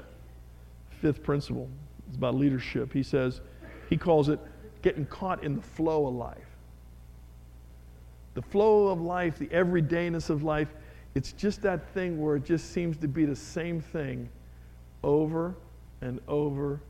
[1.02, 1.68] fifth principle,
[2.08, 2.90] it's about leadership.
[2.90, 3.42] He says,
[3.90, 4.40] he calls it
[4.80, 6.38] getting caught in the flow of life.
[8.32, 10.68] The flow of life, the everydayness of life,
[11.14, 14.30] it's just that thing where it just seems to be the same thing
[15.02, 15.54] over
[16.00, 16.80] and over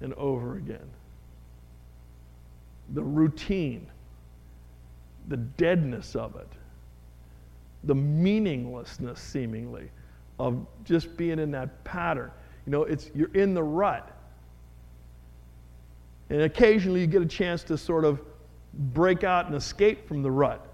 [0.00, 0.88] and over again.
[2.94, 3.88] The routine
[5.28, 6.48] the deadness of it,
[7.84, 9.90] the meaninglessness seemingly
[10.38, 12.30] of just being in that pattern.
[12.66, 14.12] You know, it's you're in the rut.
[16.30, 18.20] And occasionally you get a chance to sort of
[18.74, 20.66] break out and escape from the rut.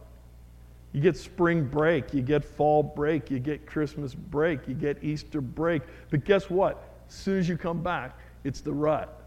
[0.92, 5.40] You get spring break, you get fall break, you get Christmas break, you get Easter
[5.40, 5.82] break.
[6.10, 6.82] But guess what?
[7.08, 9.21] As soon as you come back, it's the rut.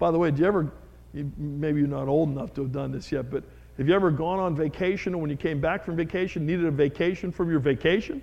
[0.00, 0.72] By the way, do you ever
[1.12, 3.44] maybe you're not old enough to have done this yet, but
[3.76, 6.70] have you ever gone on vacation and when you came back from vacation, needed a
[6.70, 8.22] vacation from your vacation?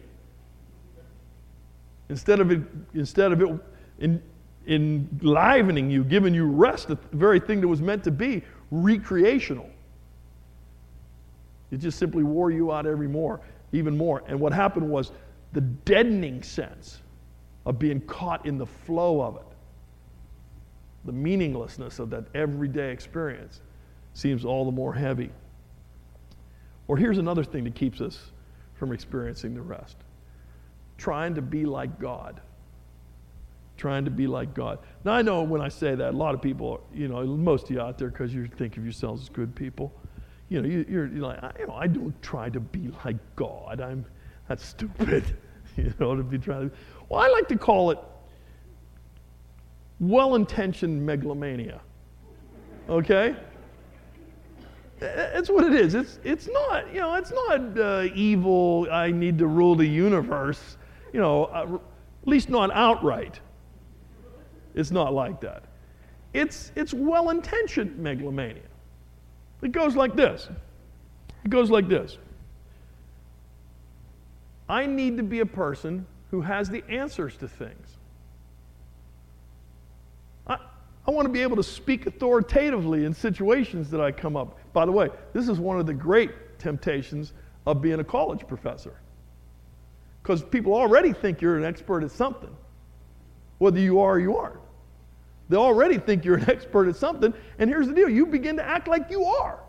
[2.09, 2.61] Instead of it,
[2.93, 3.49] instead of it
[3.99, 4.21] in,
[4.67, 9.69] enlivening you, giving you rest, the very thing that was meant to be recreational.
[11.71, 14.23] It just simply wore you out every more, even more.
[14.27, 15.11] And what happened was
[15.53, 17.01] the deadening sense
[17.65, 19.56] of being caught in the flow of it
[21.07, 23.61] the meaninglessness of that everyday experience
[24.13, 25.31] seems all the more heavy.
[26.87, 28.31] Or here's another thing that keeps us
[28.75, 29.97] from experiencing the rest
[30.97, 32.41] trying to be like God.
[33.77, 34.79] Trying to be like God.
[35.05, 37.71] Now, I know when I say that, a lot of people, you know, most of
[37.71, 39.93] you out there, because you think of yourselves as good people,
[40.49, 43.17] you know, you, are you're like, I, you know, I don't try to be like
[43.35, 43.79] God.
[43.79, 44.03] I'm,
[44.47, 45.23] that's stupid,
[45.77, 46.75] you know, to be trying to.
[47.07, 47.99] Well, I like to call it
[49.99, 51.81] well intentioned megalomania.
[52.89, 53.35] Okay?
[54.99, 55.93] That's what it is.
[55.93, 60.77] It's, it's not, you know, it's not uh, evil, I need to rule the universe,
[61.13, 61.77] you know, uh,
[62.21, 63.39] at least not outright.
[64.73, 65.63] It's not like that.
[66.33, 68.61] It's, it's well intentioned megalomania.
[69.61, 70.49] It goes like this
[71.43, 72.17] it goes like this
[74.69, 77.95] I need to be a person who has the answers to things.
[80.45, 84.59] I want to be able to speak authoritatively in situations that I come up.
[84.71, 87.33] By the way, this is one of the great temptations
[87.65, 88.95] of being a college professor.
[90.21, 92.55] Because people already think you're an expert at something,
[93.57, 94.59] whether you are or you aren't.
[95.49, 98.63] They already think you're an expert at something, and here's the deal you begin to
[98.63, 99.59] act like you are.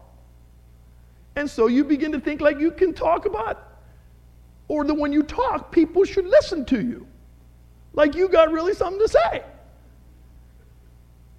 [1.34, 3.78] And so you begin to think like you can talk about,
[4.68, 7.06] or that when you talk, people should listen to you.
[7.94, 9.44] Like you got really something to say.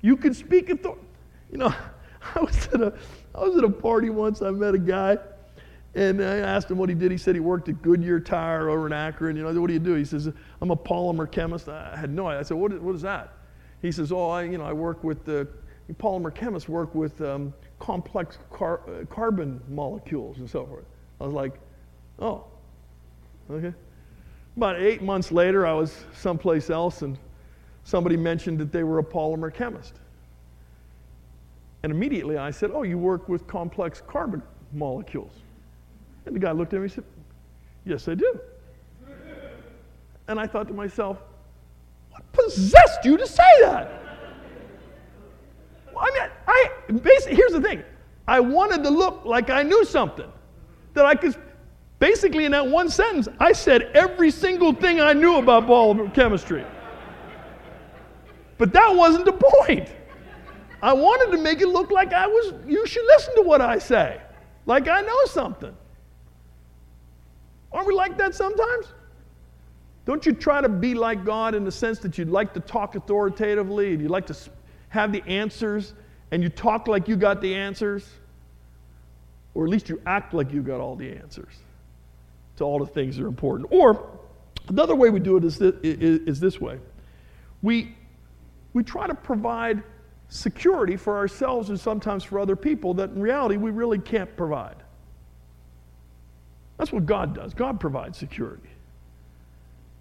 [0.01, 1.01] You can speak authority.
[1.51, 1.73] You know,
[2.35, 2.93] I was at a
[3.35, 4.41] I was at a party once.
[4.41, 5.17] I met a guy,
[5.95, 7.11] and I asked him what he did.
[7.11, 9.35] He said he worked at Goodyear Tire over in Akron.
[9.35, 9.93] You know, what do you do?
[9.93, 10.29] He says,
[10.61, 11.69] I'm a polymer chemist.
[11.69, 12.39] I had no idea.
[12.39, 13.33] I said, what is, what is that?
[13.81, 15.47] He says, oh, I, you know, I work with the
[15.95, 20.85] polymer chemists work with um, complex car, uh, carbon molecules and so forth.
[21.19, 21.53] I was like,
[22.19, 22.45] oh,
[23.49, 23.73] okay.
[24.55, 27.17] About eight months later, I was someplace else, and
[27.83, 29.95] somebody mentioned that they were a polymer chemist.
[31.83, 35.31] And immediately I said, Oh, you work with complex carbon molecules.
[36.25, 37.03] And the guy looked at me and said,
[37.85, 38.39] Yes, I do.
[40.27, 41.17] And I thought to myself,
[42.11, 43.99] What possessed you to say that?
[45.99, 46.69] I mean, I,
[47.01, 47.83] basically, here's the thing
[48.27, 50.31] I wanted to look like I knew something.
[50.93, 51.35] That I could,
[51.99, 56.65] basically, in that one sentence, I said every single thing I knew about biochemistry.
[58.59, 59.89] But that wasn't the point.
[60.83, 63.79] I wanted to make it look like I was, you should listen to what I
[63.79, 64.21] say,
[64.67, 65.75] like I know something.
[67.71, 68.93] Aren't we like that sometimes?
[70.05, 72.95] Don't you try to be like God in the sense that you'd like to talk
[72.95, 74.35] authoritatively and you'd like to
[74.89, 75.93] have the answers
[76.31, 78.09] and you talk like you got the answers?
[79.53, 81.53] Or at least you act like you got all the answers
[82.57, 83.71] to all the things that are important.
[83.71, 84.19] Or
[84.67, 86.79] another way we do it is this, is this way
[87.61, 87.95] we,
[88.73, 89.83] we try to provide
[90.29, 94.75] security for ourselves and sometimes for other people that in reality we really can't provide.
[96.77, 97.53] That's what God does.
[97.53, 98.69] God provides security.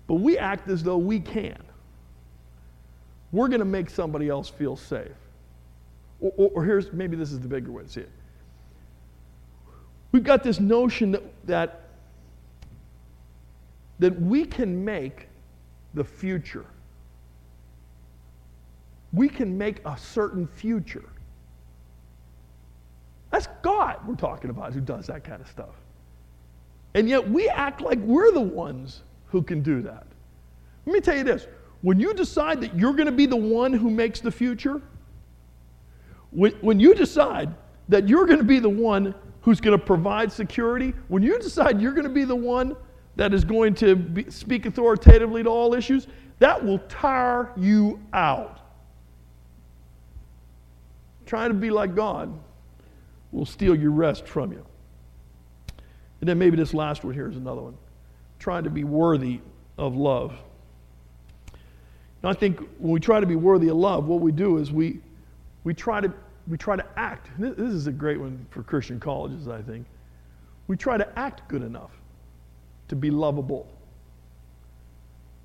[0.07, 1.59] But we act as though we can.
[3.33, 5.09] We're going to make somebody else feel safe.
[6.21, 8.11] Or, or, or, here's maybe this is the bigger way to see it.
[10.13, 11.83] We've got this notion that, that,
[13.99, 15.29] that we can make
[15.95, 16.65] the future
[19.13, 21.09] we can make a certain future.
[23.31, 25.75] That's God we're talking about who does that kind of stuff.
[26.95, 30.07] And yet we act like we're the ones who can do that.
[30.87, 31.47] Let me tell you this
[31.83, 34.83] when you decide that you're going to be the one who makes the future,
[36.31, 37.55] when, when you decide
[37.89, 41.81] that you're going to be the one who's going to provide security, when you decide
[41.81, 42.77] you're going to be the one
[43.17, 46.07] that is going to be, speak authoritatively to all issues,
[46.39, 48.58] that will tire you out
[51.29, 52.33] trying to be like God
[53.31, 54.65] will steal your rest from you.
[56.21, 57.77] And then maybe this last one here is another one
[58.39, 59.41] trying to be worthy
[59.77, 60.33] of love.
[62.23, 64.73] Now, I think when we try to be worthy of love, what we do is
[64.73, 65.01] we,
[65.65, 66.13] we, try, to,
[66.47, 67.31] we try to act.
[67.39, 69.87] This is a great one for Christian colleges, I think.
[70.67, 71.91] We try to act good enough
[72.89, 73.69] to be lovable.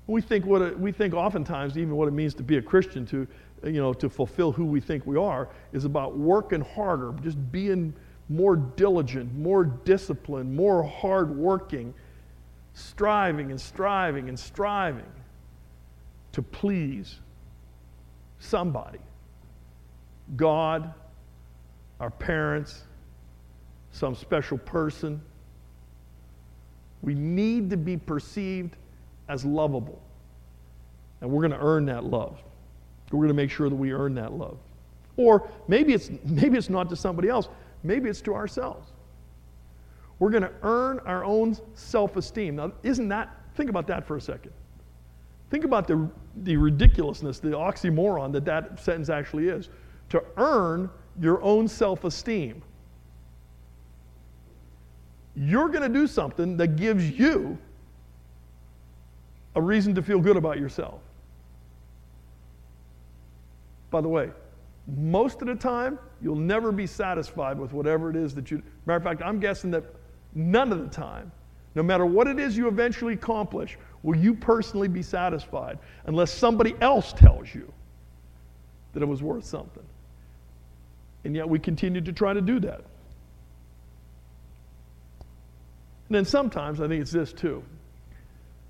[0.06, 3.06] We think, what it, we think oftentimes even what it means to be a Christian,
[3.06, 3.26] to,
[3.64, 7.94] you know, to fulfill who we think we are, is about working harder, just being
[8.28, 11.94] more diligent, more disciplined, more hardworking,
[12.74, 15.04] striving and striving and striving
[16.32, 17.20] to please
[18.38, 18.98] somebody.
[20.36, 20.92] God,
[22.00, 22.84] our parents,
[23.92, 25.20] some special person.
[27.02, 28.76] We need to be perceived
[29.28, 30.00] as lovable.
[31.20, 32.42] And we're going to earn that love.
[33.14, 34.58] We're going to make sure that we earn that love.
[35.16, 37.48] Or maybe it's, maybe it's not to somebody else,
[37.82, 38.90] maybe it's to ourselves.
[40.18, 42.56] We're going to earn our own self esteem.
[42.56, 44.52] Now, isn't that, think about that for a second.
[45.50, 46.08] Think about the,
[46.42, 49.68] the ridiculousness, the oxymoron that that sentence actually is.
[50.10, 52.62] To earn your own self esteem.
[55.36, 57.58] You're going to do something that gives you
[59.56, 61.00] a reason to feel good about yourself.
[63.94, 64.32] By the way,
[64.88, 68.60] most of the time, you'll never be satisfied with whatever it is that you.
[68.86, 69.84] Matter of fact, I'm guessing that
[70.34, 71.30] none of the time,
[71.76, 76.74] no matter what it is you eventually accomplish, will you personally be satisfied unless somebody
[76.80, 77.72] else tells you
[78.94, 79.84] that it was worth something.
[81.22, 82.80] And yet we continue to try to do that.
[86.08, 87.62] And then sometimes, I think it's this too.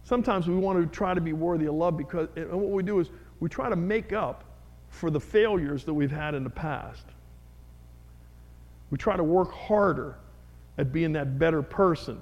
[0.03, 3.01] Sometimes we want to try to be worthy of love because, and what we do
[3.01, 3.09] is
[3.41, 4.44] we try to make up
[4.95, 7.05] for the failures that we've had in the past.
[8.91, 10.17] We try to work harder
[10.79, 12.19] at being that better person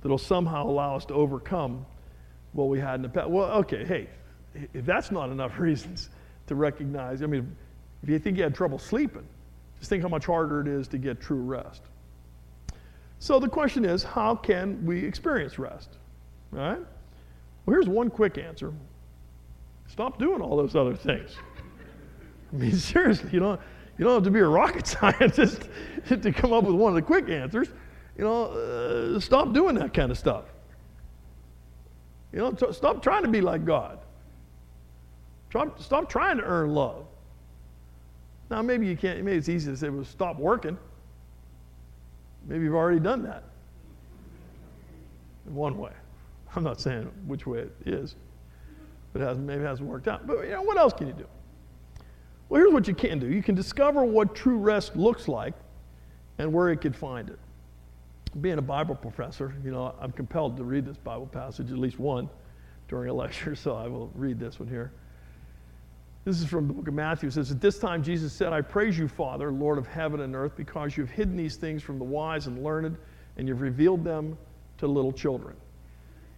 [0.00, 1.84] that'll somehow allow us to overcome
[2.52, 3.28] what we had in the past.
[3.28, 4.08] Well, okay, hey,
[4.72, 6.10] if that's not enough reasons
[6.46, 7.56] to recognize, I mean,
[8.02, 9.26] if you think you had trouble sleeping,
[9.78, 11.82] just think how much harder it is to get true rest.
[13.18, 15.90] So the question is, how can we experience rest?
[16.52, 16.78] Right?
[17.66, 18.72] Well, here's one quick answer
[19.88, 21.36] stop doing all those other things.
[22.52, 23.60] I mean, seriously, you don't,
[23.98, 25.68] you don't have to be a rocket scientist
[26.08, 27.68] to come up with one of the quick answers.
[28.16, 30.44] You know, uh, stop doing that kind of stuff.
[32.32, 33.98] You know, t- stop trying to be like God.
[35.50, 37.06] Stop, stop trying to earn love.
[38.50, 40.76] Now, maybe you can't, maybe it's easy to say, well, stop working.
[42.46, 43.44] Maybe you've already done that
[45.46, 45.92] in one way.
[46.54, 48.16] I'm not saying which way it is,
[49.12, 50.26] but it hasn't, maybe it hasn't worked out.
[50.26, 51.26] But you know, what else can you do?
[52.50, 53.28] Well, here's what you can do.
[53.28, 55.54] You can discover what true rest looks like
[56.38, 57.38] and where you could find it.
[58.40, 62.00] Being a Bible professor, you know, I'm compelled to read this Bible passage, at least
[62.00, 62.28] one,
[62.88, 64.92] during a lecture, so I will read this one here.
[66.24, 67.28] This is from the book of Matthew.
[67.28, 70.34] It says, At this time Jesus said, I praise you, Father, Lord of heaven and
[70.34, 72.96] earth, because you've hidden these things from the wise and learned,
[73.36, 74.36] and you've revealed them
[74.78, 75.56] to little children.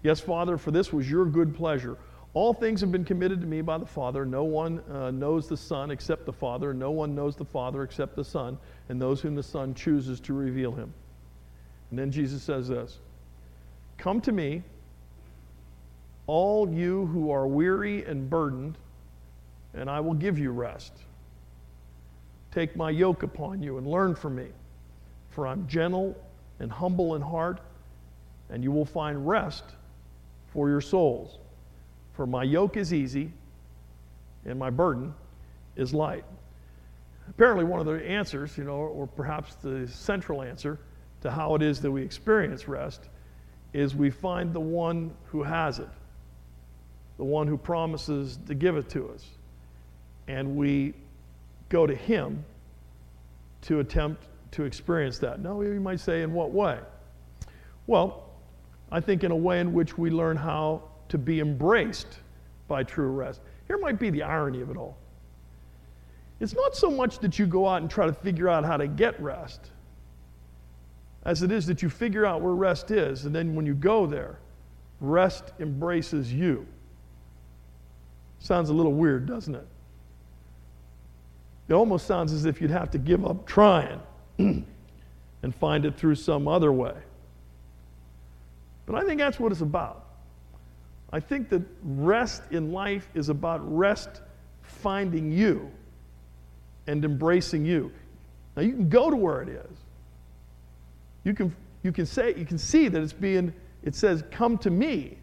[0.03, 1.97] Yes, Father, for this was your good pleasure.
[2.35, 4.25] All things have been committed to me by the Father.
[4.25, 6.73] No one uh, knows the Son except the Father.
[6.73, 8.59] No one knows the Father except the Son,
[8.89, 10.93] and those whom the Son chooses to reveal him.
[11.91, 12.99] And then Jesus says this
[13.99, 14.63] Come to me,
[16.27, 18.79] all you who are weary and burdened,
[19.75, 20.93] and I will give you rest.
[22.51, 24.49] Take my yoke upon you and learn from me,
[25.31, 26.17] for I'm gentle
[26.61, 27.61] and humble in heart,
[28.49, 29.65] and you will find rest
[30.53, 31.39] for your souls.
[32.13, 33.33] For my yoke is easy
[34.45, 35.15] and my burden
[35.77, 36.25] is light.
[37.29, 40.79] Apparently, one of the answers, you know, or perhaps the central answer
[41.23, 43.09] to how it is that we experience rest
[43.73, 45.89] is we find the one who has it,
[47.17, 49.25] the one who promises to give it to us.
[50.29, 50.95] And we
[51.69, 52.45] go to him
[53.63, 55.41] to attempt to experience that.
[55.41, 56.79] Now, you might say, in what way?
[57.87, 58.25] Well,
[58.91, 60.83] I think in a way in which we learn how
[61.13, 62.21] to be embraced
[62.69, 63.43] by true rest.
[63.67, 64.97] Here might be the irony of it all.
[66.41, 68.89] It's not so much that you go out and try to figure out how to
[68.89, 69.61] get rest,
[71.27, 74.07] as it is that you figure out where rest is, and then when you go
[74.07, 74.39] there,
[75.03, 76.67] rest embraces you.
[78.39, 79.67] Sounds a little weird, doesn't it?
[81.69, 84.01] It almost sounds as if you'd have to give up trying
[84.39, 84.65] and
[85.61, 86.95] find it through some other way.
[88.87, 90.07] But I think that's what it's about.
[91.13, 94.23] I think that rest in life is about rest
[94.63, 95.71] finding you
[96.87, 97.93] and embracing you.
[98.57, 99.77] Now you can go to where it is.
[101.25, 103.53] You can, you can say, you can see that it's being,
[103.83, 105.19] it says, come to me,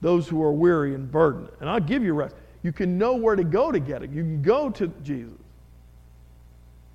[0.00, 2.34] those who are weary and burdened, and I'll give you rest.
[2.62, 4.10] You can know where to go to get it.
[4.10, 5.32] You can go to Jesus.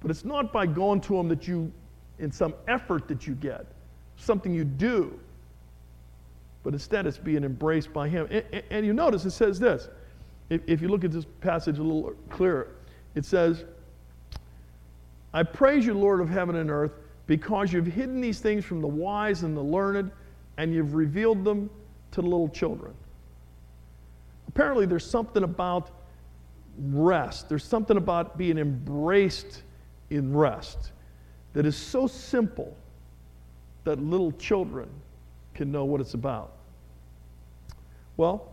[0.02, 1.72] But it's not by going to him that you,
[2.20, 3.66] in some effort that you get,
[4.18, 5.18] something you do
[6.64, 8.28] but instead it's being embraced by Him.
[8.30, 9.90] And, and you notice it says this.
[10.50, 12.76] If, if you look at this passage a little clearer,
[13.16, 13.66] it says,
[15.34, 16.92] I praise you, Lord of heaven and earth,
[17.26, 20.12] because you've hidden these things from the wise and the learned,
[20.58, 21.70] and you've revealed them
[22.12, 22.94] to the little children.
[24.50, 25.92] Apparently, there's something about
[26.78, 29.64] rest, there's something about being embraced
[30.10, 30.92] in rest
[31.54, 32.76] that is so simple
[33.86, 34.90] that little children
[35.62, 36.54] can know what it's about?
[38.18, 38.52] Well,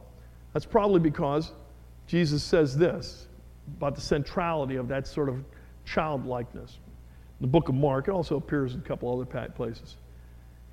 [0.52, 1.52] that's probably because
[2.06, 3.28] Jesus says this
[3.78, 5.42] about the centrality of that sort of
[5.86, 6.78] childlikeness.
[7.40, 9.96] In the book of Mark, it also appears in a couple other places.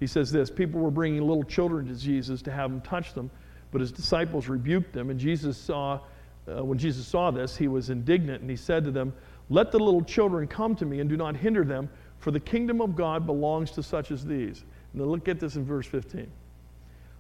[0.02, 3.32] He says this People were bringing little children to Jesus to have him touch them,
[3.72, 5.10] but his disciples rebuked them.
[5.12, 6.02] And Jesus saw,
[6.50, 9.14] uh, when Jesus saw this, he was indignant and he said to them,
[9.50, 12.82] Let the little children come to me and do not hinder them, for the kingdom
[12.82, 14.66] of God belongs to such as these.
[14.96, 16.32] Now look at this in verse 15.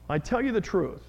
[0.09, 1.03] I tell you the truth.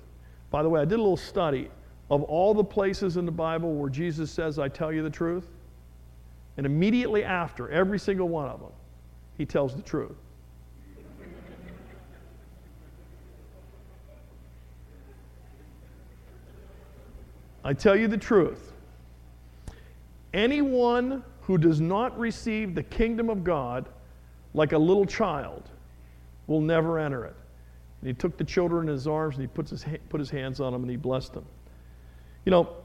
[0.51, 1.71] By the way, I did a little study
[2.11, 5.49] of all the places in the Bible where Jesus says, I tell you the truth.
[6.57, 8.73] And immediately after, every single one of them,
[9.39, 10.17] he tells the truth.
[17.63, 18.73] I tell you the truth.
[20.33, 23.89] Anyone who does not receive the kingdom of God
[24.55, 25.65] like a little child
[26.47, 27.35] will never enter it.
[28.01, 30.61] And he took the children in his arms and he puts his, put his hands
[30.61, 31.47] on them and he blessed them.
[32.45, 32.77] You know,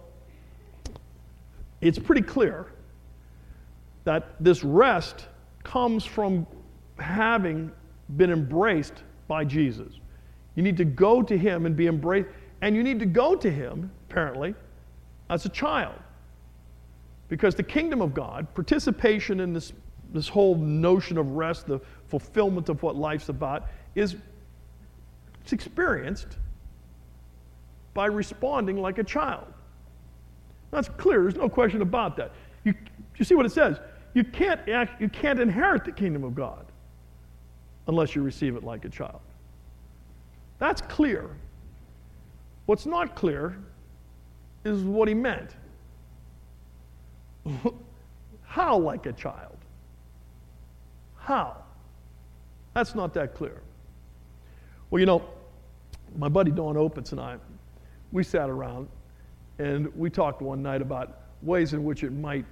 [1.82, 2.68] it's pretty clear
[4.04, 5.28] that this rest
[5.64, 6.48] comes from
[6.98, 7.72] having
[8.18, 9.94] been embraced by Jesus.
[10.56, 12.30] You need to go to him and be embraced,
[12.62, 14.54] and you need to go to him, apparently,
[15.30, 15.96] as a child.
[17.30, 19.72] Because the kingdom of God, participation in this,
[20.12, 24.16] this whole notion of rest, the fulfillment of what life's about, is
[25.42, 26.38] it's experienced
[27.94, 29.48] by responding like a child.
[30.72, 31.24] That's clear.
[31.24, 32.32] There's no question about that.
[32.64, 32.74] You,
[33.18, 33.80] you see what it says?
[34.14, 36.66] You can't, act, you can't inherit the kingdom of God
[37.88, 39.20] unless you receive it like a child.
[40.60, 41.30] That's clear.
[42.66, 43.58] What's not clear
[44.64, 45.56] is what he meant.
[48.44, 49.58] How like a child?
[51.32, 51.56] How?
[52.74, 53.62] That's not that clear.
[54.90, 55.24] Well, you know,
[56.18, 57.38] my buddy Don Opitz and I,
[58.12, 58.90] we sat around
[59.58, 62.44] and we talked one night about ways in which it might,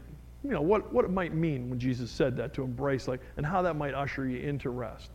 [0.46, 3.46] you know, what, what it might mean when Jesus said that to embrace, like, and
[3.46, 5.12] how that might usher you into rest.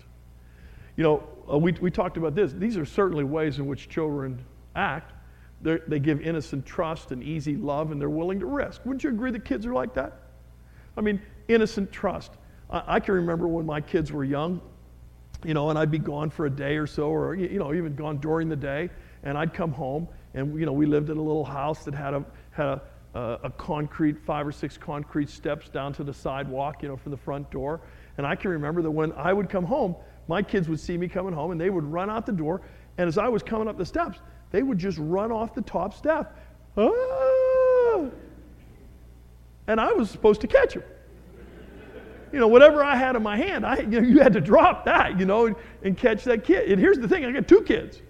[0.98, 2.52] You know, uh, we, we talked about this.
[2.52, 4.44] These are certainly ways in which children
[4.76, 5.14] act.
[5.62, 8.84] They're, they give innocent trust and easy love, and they're willing to risk.
[8.84, 10.20] Wouldn't you agree that kids are like that?
[10.98, 12.32] I mean, innocent trust.
[12.70, 14.60] I, can remember when my kids were young,
[15.44, 17.94] you know, and I'd be gone for a day or so, or, you know, even
[17.94, 18.90] gone during the day,
[19.22, 22.14] and I'd come home, and, you know, we lived in a little house that had
[22.14, 22.82] a, had a,
[23.14, 27.12] a, a concrete, five or six concrete steps down to the sidewalk, you know, from
[27.12, 27.80] the front door.
[28.16, 29.94] And I can remember that when I would come home,
[30.26, 32.62] my kids would see me coming home, and they would run out the door,
[32.98, 34.18] and as I was coming up the steps,
[34.50, 36.36] they would just run off the top step.
[36.76, 38.04] Ah!
[39.66, 40.82] And I was supposed to catch them.
[42.34, 44.86] You know, whatever I had in my hand, I, you, know, you had to drop
[44.86, 45.54] that, you know,
[45.84, 46.68] and, catch that kid.
[46.68, 48.02] And here's the thing I got two kids.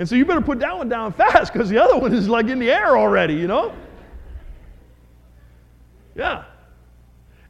[0.00, 2.46] And so you better put that one down fast because the other one is like
[2.46, 3.72] in the air already, you know?
[6.16, 6.42] Yeah.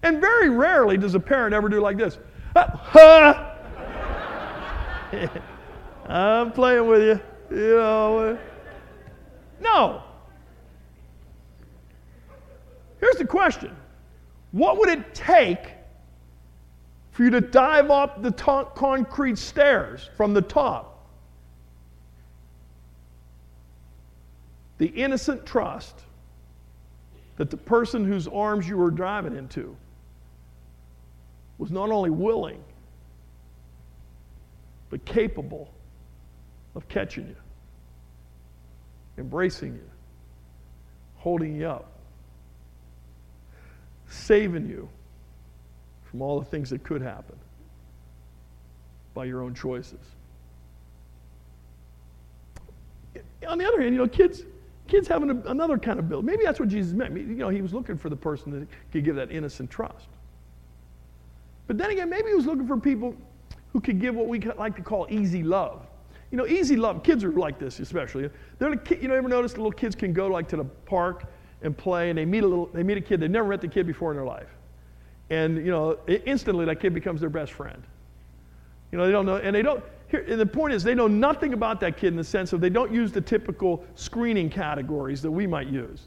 [0.02, 2.18] And very rarely does a parent ever do like this.
[2.54, 3.56] Ah,
[6.06, 7.56] I'm playing with you.
[7.56, 8.38] You know,
[9.62, 10.02] no.
[13.00, 13.74] Here's the question
[14.54, 15.72] What would it take
[17.10, 21.08] for you to dive up the ta- concrete stairs from the top?
[24.78, 26.02] The innocent trust
[27.36, 29.76] that the person whose arms you were driving into
[31.58, 32.62] was not only willing,
[34.88, 35.68] but capable
[36.76, 37.36] of catching you,
[39.18, 39.90] embracing you,
[41.16, 41.93] holding you up,
[44.14, 44.88] saving you
[46.04, 47.36] from all the things that could happen
[49.14, 50.00] by your own choices.
[53.48, 54.42] On the other hand, you know, kids,
[54.88, 56.24] kids have an, another kind of build.
[56.24, 57.16] Maybe that's what Jesus meant.
[57.16, 60.08] You know, he was looking for the person that could give that innocent trust.
[61.66, 63.14] But then again, maybe he was looking for people
[63.72, 65.86] who could give what we like to call easy love.
[66.30, 67.02] You know, easy love.
[67.02, 68.28] Kids are like this, especially.
[68.58, 71.24] They're the, you know, ever notice the little kids can go like to the park
[71.64, 73.68] and play, and they meet a little, they meet a kid they never met the
[73.68, 74.48] kid before in their life,
[75.30, 77.82] and you know, instantly that kid becomes their best friend.
[78.92, 79.82] You know, they don't know, and they don't.
[80.08, 82.60] Here, and the point is, they know nothing about that kid in the sense of
[82.60, 86.02] they don't use the typical screening categories that we might use.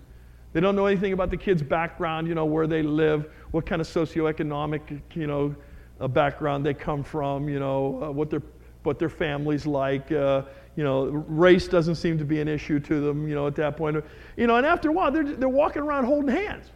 [0.54, 3.82] They don't know anything about the kid's background, you know, where they live, what kind
[3.82, 5.56] of socioeconomic, you know,
[6.00, 8.42] uh, background they come from, you know, uh, what their
[8.84, 10.12] what their family's like.
[10.12, 10.44] Uh,
[10.78, 13.76] you know, race doesn't seem to be an issue to them, you know, at that
[13.76, 13.98] point.
[14.38, 16.70] You know, and after a while, they're, they're walking around holding hands.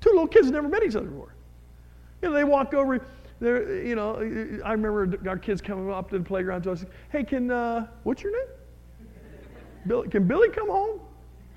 [0.00, 1.34] Two little kids have never met each other before.
[2.22, 3.06] You know, they walk over,
[3.38, 4.14] they're, you know,
[4.64, 8.22] I remember our kids coming up to the playground to us, hey, can, uh, what's
[8.22, 8.56] your name?
[9.86, 11.00] Billy, can Billy come home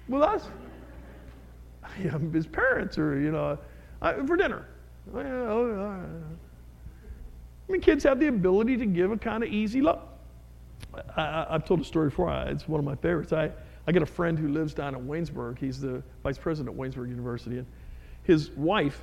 [0.08, 0.50] with us?
[1.98, 3.58] You know, his parents or, you know,
[4.28, 4.68] for dinner.
[5.16, 5.96] Oh,
[7.68, 10.09] I mean, kids have the ability to give a kind of easy love.
[11.16, 12.32] I, have told a story before.
[12.48, 13.34] It's one of my favorites.
[13.34, 13.52] I,
[13.88, 15.58] I got a friend who lives down in Waynesburg.
[15.60, 17.58] He's the vice president at Waynesburg University.
[17.58, 17.68] And
[18.24, 19.02] his wife,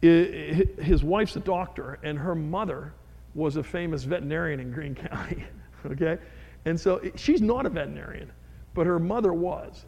[0.00, 2.92] his wife's a doctor, and her mother
[3.34, 5.44] was a famous veterinarian in Greene County.
[5.86, 6.18] okay?
[6.64, 8.30] And so she's not a veterinarian,
[8.74, 9.86] but her mother was.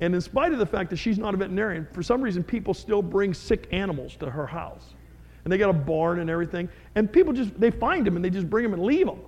[0.00, 2.74] And in spite of the fact that she's not a veterinarian, for some reason people
[2.74, 4.94] still bring sick animals to her house
[5.44, 6.68] and they got a barn and everything.
[6.94, 9.20] And people just, they find them and they just bring them and leave them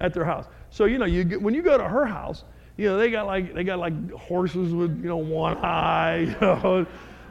[0.00, 0.46] at their house.
[0.70, 2.44] So, you know, you get, when you go to her house,
[2.76, 6.40] you know, they got like, they got like horses with, you know, one eye, you
[6.40, 6.86] know.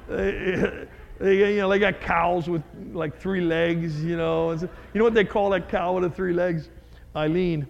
[0.07, 0.87] They,
[1.19, 4.55] they, you know, they got cows with like three legs, you know.
[4.57, 6.69] So, you know what they call that cow with the three legs?
[7.15, 7.67] Eileen.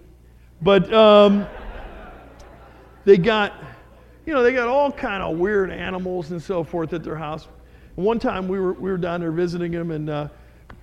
[0.62, 1.46] But um,
[3.04, 3.52] they got,
[4.24, 7.46] you know, they got all kind of weird animals and so forth at their house.
[7.94, 10.28] One time we were, we were down there visiting him, and uh,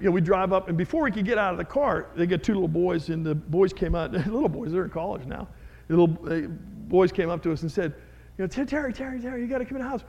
[0.04, 2.26] you know, we drive up, and before we could get out of the car, they
[2.26, 5.47] got two little boys, and the boys came out, little boys, they're in college now.
[5.88, 6.49] The little
[6.89, 7.93] boys came up to us and said,
[8.38, 10.04] you know, Terry, Terry, Terry, you got to come in the house.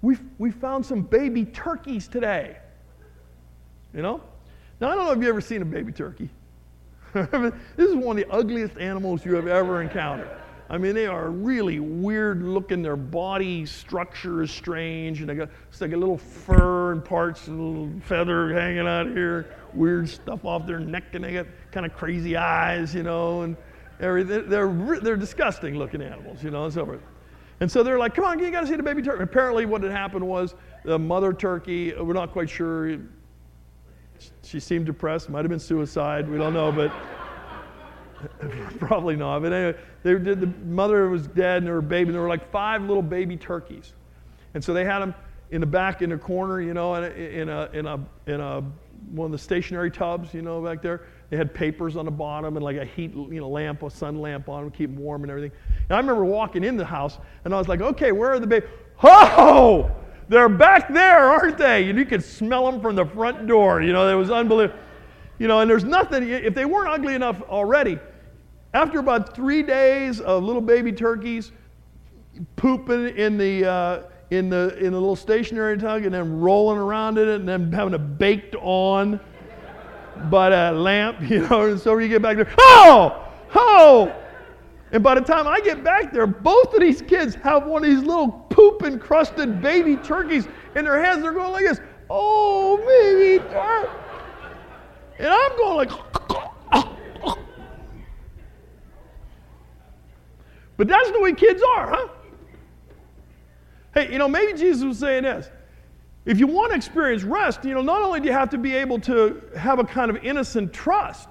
[0.00, 2.56] We we found some baby turkeys today.
[3.92, 4.22] You know?
[4.80, 6.30] Now, I don't know if you've ever seen a baby turkey.
[7.12, 10.30] this is one of the ugliest animals you have ever encountered.
[10.70, 12.82] I mean, they are really weird looking.
[12.82, 17.48] Their body structure is strange, and they got it's like a little fur and parts,
[17.48, 21.84] a little feather hanging out here, weird stuff off their neck, and they got kind
[21.84, 23.56] of crazy eyes, you know, and
[24.00, 24.48] everything.
[24.48, 27.02] They're they're disgusting looking animals, you know, and so forth.
[27.60, 29.82] And so they're like, "Come on, you got to see the baby turkey." Apparently, what
[29.82, 30.54] had happened was
[30.84, 31.92] the mother turkey.
[31.94, 32.98] We're not quite sure.
[34.42, 35.28] She seemed depressed.
[35.28, 36.28] Might have been suicide.
[36.28, 36.90] We don't know, but.
[38.78, 39.40] Probably not.
[39.40, 42.28] But anyway, they did, the mother was dead and there were baby, and there were
[42.28, 43.92] like five little baby turkeys.
[44.54, 45.14] And so they had them
[45.50, 48.40] in the back in the corner, you know, in a, in a, in a, in
[48.40, 48.64] a
[49.10, 51.02] one of the stationary tubs, you know, back there.
[51.30, 54.20] They had papers on the bottom and like a heat you know, lamp, a sun
[54.20, 55.52] lamp on them to keep them warm and everything.
[55.88, 58.46] And I remember walking in the house and I was like, okay, where are the
[58.46, 58.68] babies?
[59.02, 59.90] Oh,
[60.28, 61.88] they're back there, aren't they?
[61.88, 63.82] And you could smell them from the front door.
[63.82, 64.78] You know, it was unbelievable.
[65.44, 67.98] You know, and there's nothing, if they weren't ugly enough already,
[68.72, 71.52] after about three days of little baby turkeys
[72.56, 77.18] pooping in the, uh, in the, in the little stationary tug and then rolling around
[77.18, 79.20] in it and then having it baked on
[80.30, 84.16] by a lamp, you know, and so you get back there, oh, oh.
[84.92, 87.90] And by the time I get back there, both of these kids have one of
[87.90, 91.20] these little poop encrusted baby turkeys in their hands.
[91.20, 94.03] They're going like this, oh, baby turkey.
[95.18, 96.14] And I'm going like,
[100.76, 102.08] But that's the way kids are, huh?
[103.94, 105.48] Hey, you know, maybe Jesus was saying this.
[106.24, 108.74] If you want to experience rest, you know, not only do you have to be
[108.74, 111.28] able to have a kind of innocent trust,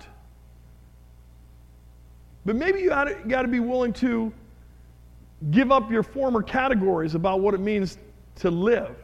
[2.45, 4.31] but maybe you got to, be willing to
[5.51, 7.97] give up your former categories about what it means
[8.35, 8.95] to live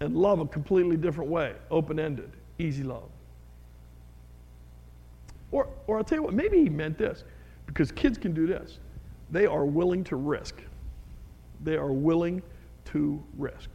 [0.00, 3.08] and love a completely different way, open ended, easy love.
[5.50, 7.24] Or, or I'll tell you what, maybe he meant this,
[7.66, 8.78] because kids can do this.
[9.30, 10.62] They are willing to risk.
[11.62, 12.42] They are willing
[12.86, 13.70] to risk.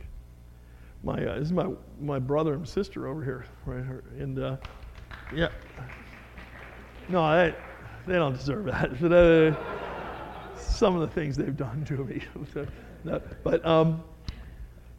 [1.04, 1.68] My, uh, this is my,
[2.00, 4.04] my brother and sister over here, right here.
[4.18, 4.58] And uh,
[5.36, 5.50] yeah.
[7.10, 7.56] No, they,
[8.08, 9.00] they don't deserve that.
[9.02, 9.56] But, uh,
[10.58, 12.22] some of the things they've done to me.
[13.44, 14.04] but, um,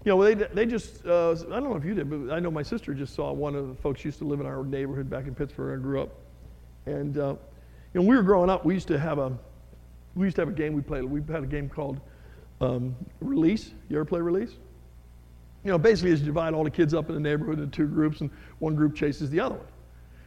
[0.05, 2.51] you know, they, they just, uh, I don't know if you did, but I know
[2.51, 5.27] my sister just saw one of the folks used to live in our neighborhood back
[5.27, 5.79] in Pittsburgh.
[5.79, 6.11] I grew up.
[6.87, 7.37] And, uh,
[7.93, 9.37] you know, we were growing up, we used to have a,
[10.14, 11.05] we used to have a game we played.
[11.05, 12.01] We had a game called
[12.61, 13.72] um, Release.
[13.89, 14.53] You ever play Release?
[15.64, 17.87] You know, basically, is you divide all the kids up in the neighborhood into two
[17.87, 19.66] groups, and one group chases the other one.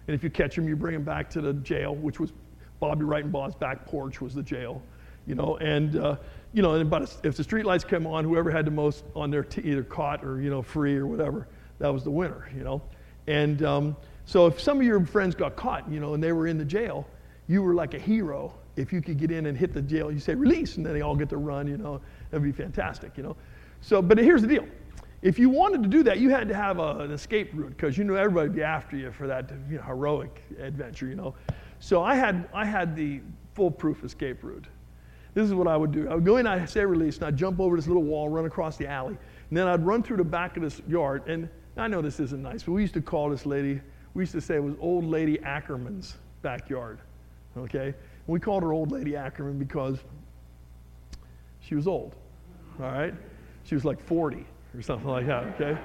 [0.07, 2.33] And if you catch them, you bring them back to the jail, which was
[2.79, 4.81] Bobby Wright and Bob's back porch was the jail.
[5.25, 6.15] You know, and uh,
[6.53, 9.29] you know, and about if the street lights come on, whoever had the most on
[9.29, 11.47] their t- either caught or you know free or whatever,
[11.79, 12.49] that was the winner.
[12.55, 12.81] You know,
[13.27, 13.95] and um,
[14.27, 16.65] so if some of your friends got caught, you know, and they were in the
[16.65, 17.07] jail,
[17.47, 20.19] you were like a hero if you could get in and hit the jail, you
[20.19, 21.99] say release, and then they all get to run, you know,
[22.29, 23.35] that'd be fantastic, you know.
[23.81, 24.67] So, but here's the deal.
[25.21, 27.97] If you wanted to do that, you had to have a, an escape route because
[27.97, 31.33] you knew everybody would be after you for that you know, heroic adventure, you know.
[31.79, 33.21] So I had, I had the
[33.55, 34.67] foolproof escape route.
[35.35, 36.09] This is what I would do.
[36.09, 38.45] I would go in, I'd say release, and I'd jump over this little wall, run
[38.45, 39.17] across the alley,
[39.49, 41.23] and then I'd run through the back of this yard.
[41.27, 41.47] And
[41.77, 43.79] I know this isn't nice, but we used to call this lady,
[44.17, 46.97] we used to say it was Old Lady Ackerman's backyard,
[47.55, 47.93] okay?
[48.25, 49.99] We called her Old Lady Ackerman because
[51.59, 52.15] she was old,
[52.81, 53.13] all right?
[53.63, 54.43] She was like 40
[54.75, 55.77] or something like that, okay?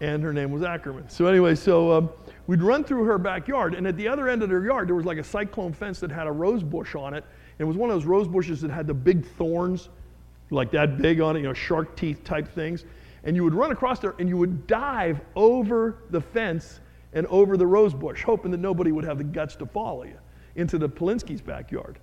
[0.00, 1.08] And her name was Ackerman.
[1.08, 2.10] So, anyway, so um,
[2.48, 5.06] we'd run through her backyard, and at the other end of her yard, there was
[5.06, 7.22] like a cyclone fence that had a rose bush on it.
[7.60, 9.88] It was one of those rose bushes that had the big thorns,
[10.50, 12.84] like that big on it, you know, shark teeth type things.
[13.22, 16.80] And you would run across there and you would dive over the fence
[17.16, 20.18] and over the rose bush, hoping that nobody would have the guts to follow you
[20.54, 21.98] into the Polinsky's backyard.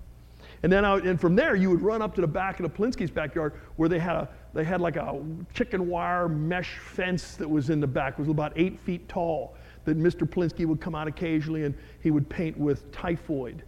[0.64, 3.12] And then and from there, you would run up to the back of the Polinsky's
[3.12, 5.22] backyard where they had, a, they had like a
[5.54, 8.14] chicken wire mesh fence that was in the back.
[8.14, 9.54] It was about eight feet tall
[9.84, 10.28] that Mr.
[10.28, 13.62] Polinsky would come out occasionally and he would paint with typhoid.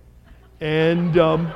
[0.60, 1.52] And um,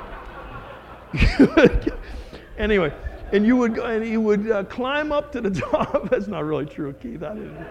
[2.57, 2.93] anyway,
[3.33, 6.09] and you would, and he would uh, climb up to the top.
[6.09, 7.23] That's not really true, Keith.
[7.23, 7.67] I, didn't,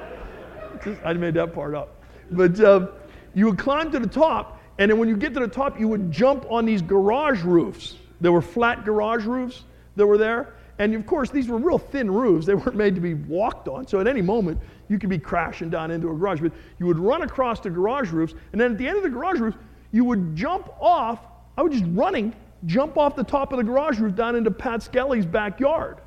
[0.84, 1.99] just, I made that part up.
[2.30, 2.88] But uh,
[3.34, 5.86] you would climb to the top and then when you get to the top, you
[5.88, 7.96] would jump on these garage roofs.
[8.22, 9.64] There were flat garage roofs
[9.96, 10.54] that were there.
[10.78, 12.46] And of course, these were real thin roofs.
[12.46, 13.86] They weren't made to be walked on.
[13.86, 14.58] So at any moment,
[14.88, 16.40] you could be crashing down into a garage.
[16.40, 18.32] But you would run across the garage roofs.
[18.52, 19.54] And then at the end of the garage roof,
[19.92, 21.26] you would jump off.
[21.58, 24.82] I was just running, jump off the top of the garage roof down into Pat
[24.82, 25.98] Skelly's backyard.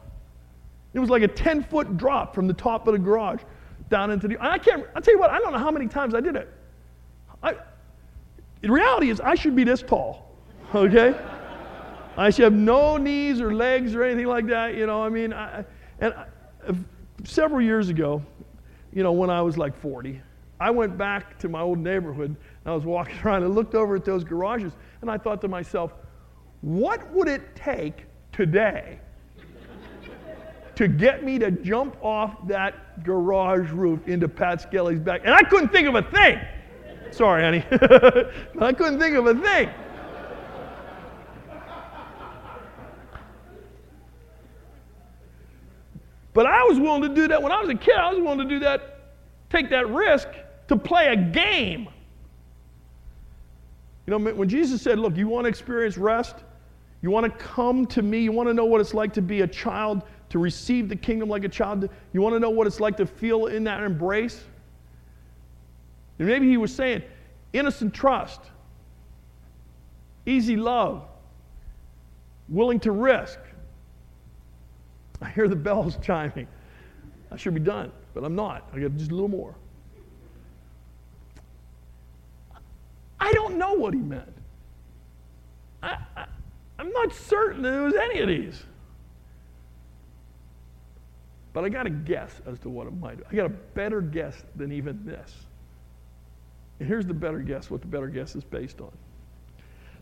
[0.96, 3.42] It was like a 10 foot drop from the top of the garage
[3.94, 4.38] down into the.
[4.42, 6.52] I can't, I'll tell you what, I don't know how many times I did it.
[7.44, 7.54] I,
[8.62, 10.36] the reality is, I should be this tall,
[10.74, 11.14] okay?
[12.18, 15.04] I should have no knees or legs or anything like that, you know.
[15.04, 15.64] I mean, I,
[16.00, 16.26] and I,
[17.24, 18.24] several years ago,
[18.92, 20.20] you know, when I was like 40,
[20.60, 23.96] I went back to my old neighborhood and I was walking around and looked over
[23.96, 25.94] at those garages and I thought to myself,
[26.62, 29.00] what would it take today
[30.76, 35.22] to get me to jump off that garage roof into Pat Skelly's back?
[35.24, 36.40] And I couldn't think of a thing.
[37.12, 37.64] Sorry, honey.
[38.60, 39.70] I couldn't think of a thing.
[46.34, 47.96] But I was willing to do that when I was a kid.
[47.96, 49.14] I was willing to do that,
[49.50, 50.28] take that risk
[50.68, 51.88] to play a game.
[54.08, 56.36] You know, when Jesus said, Look, you want to experience rest?
[57.02, 58.20] You want to come to me?
[58.20, 60.04] You want to know what it's like to be a child,
[60.34, 61.88] to receive the kingdom like a child?
[62.12, 64.44] You want to know what it's like to feel in that embrace?
[66.18, 67.04] And maybe he was saying,
[67.54, 68.42] innocent trust,
[70.26, 71.04] easy love,
[72.50, 73.38] willing to risk.
[75.22, 76.48] I hear the bells chiming.
[77.32, 78.68] I should be done, but I'm not.
[78.74, 79.54] I got just a little more.
[83.20, 84.34] I don't know what he meant.
[85.84, 86.26] I, I,
[86.80, 88.64] I'm not certain that it was any of these.
[91.54, 93.24] But I got a guess as to what it might be.
[93.32, 95.46] I got a better guess than even this.
[96.80, 98.92] And here's the better guess, what the better guess is based on.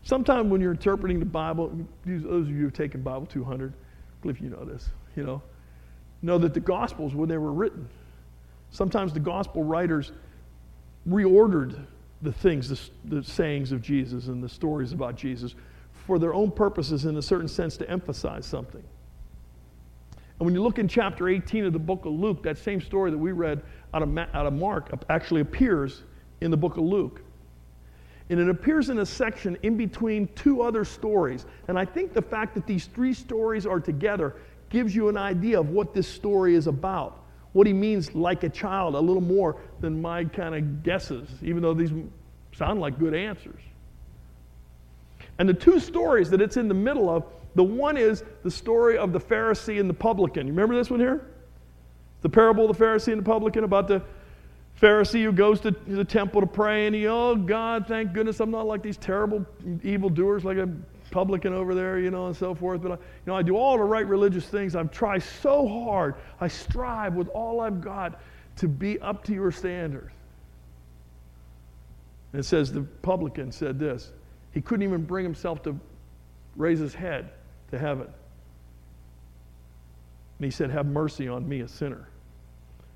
[0.02, 1.70] Sometimes when you're interpreting the Bible,
[2.04, 3.76] those of you who've taken Bible 200, I
[4.22, 5.42] believe you know this, you know,
[6.22, 7.88] know that the Gospels, when they were written,
[8.70, 10.12] sometimes the Gospel writers
[11.08, 11.84] reordered
[12.22, 15.54] the things, the, the sayings of Jesus and the stories about Jesus
[16.06, 18.82] for their own purposes in a certain sense to emphasize something.
[20.42, 23.12] And when you look in chapter 18 of the book of Luke, that same story
[23.12, 23.62] that we read
[23.94, 26.02] out of, out of Mark actually appears
[26.40, 27.20] in the book of Luke.
[28.28, 31.46] And it appears in a section in between two other stories.
[31.68, 34.34] And I think the fact that these three stories are together
[34.68, 37.22] gives you an idea of what this story is about.
[37.52, 41.62] What he means like a child, a little more than my kind of guesses, even
[41.62, 41.92] though these
[42.56, 43.62] sound like good answers.
[45.38, 48.96] And the two stories that it's in the middle of, the one is the story
[48.96, 50.46] of the Pharisee and the publican.
[50.46, 51.26] You remember this one here?
[52.22, 54.02] The parable of the Pharisee and the publican about the
[54.80, 58.50] Pharisee who goes to the temple to pray and he, oh God, thank goodness I'm
[58.50, 59.44] not like these terrible
[59.82, 60.68] evil doers like a
[61.10, 62.82] publican over there, you know, and so forth.
[62.82, 64.74] But, I, you know, I do all the right religious things.
[64.74, 66.14] I've tried so hard.
[66.40, 68.20] I strive with all I've got
[68.56, 70.10] to be up to your standard.
[72.32, 74.12] And it says the publican said this.
[74.52, 75.78] He couldn't even bring himself to
[76.56, 77.30] raise his head
[77.72, 78.06] to heaven.
[80.38, 82.08] And he said, Have mercy on me, a sinner.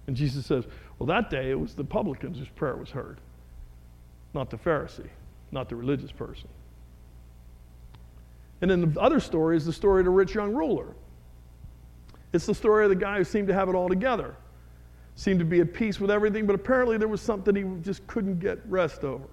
[0.07, 0.65] And Jesus says,
[0.99, 3.19] well, that day it was the publicans whose prayer was heard,
[4.35, 5.09] not the Pharisee,
[5.51, 6.49] not the religious person.
[8.61, 10.95] And then the other story is the story of the rich young ruler.
[12.33, 14.37] It's the story of the guy who seemed to have it all together,
[15.17, 18.39] seemed to be at peace with everything, but apparently there was something he just couldn't
[18.39, 19.29] get rest over.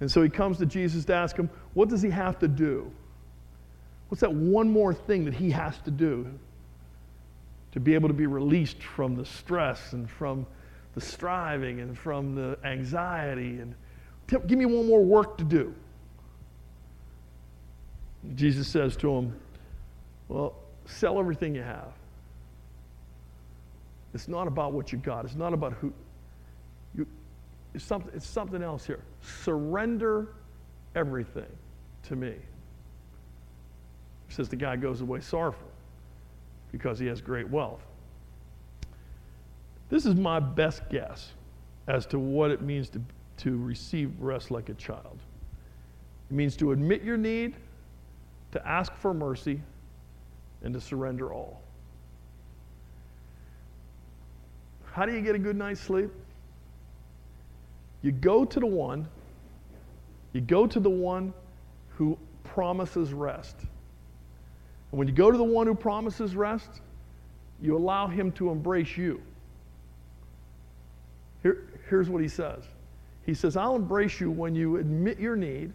[0.00, 2.90] And so he comes to Jesus to ask him, what does he have to do?
[4.08, 6.30] What's that one more thing that he has to do
[7.72, 10.46] to be able to be released from the stress and from
[10.94, 13.74] the striving and from the anxiety and
[14.28, 15.74] give me one more work to do.
[18.34, 19.38] Jesus says to him,
[20.28, 20.54] Well,
[20.86, 21.92] sell everything you have.
[24.14, 25.92] It's not about what you got, it's not about who.
[26.94, 27.06] You,
[27.74, 29.00] it's, something, it's something else here.
[29.20, 30.28] Surrender
[30.94, 31.44] everything
[32.04, 32.34] to me.
[34.28, 35.68] Says the guy goes away sorrowful
[36.72, 37.82] because he has great wealth.
[39.88, 41.32] This is my best guess
[41.86, 43.00] as to what it means to,
[43.38, 45.18] to receive rest like a child.
[46.30, 47.54] It means to admit your need,
[48.52, 49.60] to ask for mercy,
[50.62, 51.62] and to surrender all.
[54.92, 56.10] How do you get a good night's sleep?
[58.02, 59.06] You go to the one,
[60.32, 61.32] you go to the one
[61.90, 63.56] who promises rest.
[64.90, 66.80] And when you go to the one who promises rest,
[67.60, 69.20] you allow him to embrace you.
[71.42, 72.64] Here, here's what he says
[73.24, 75.72] He says, I'll embrace you when you admit your need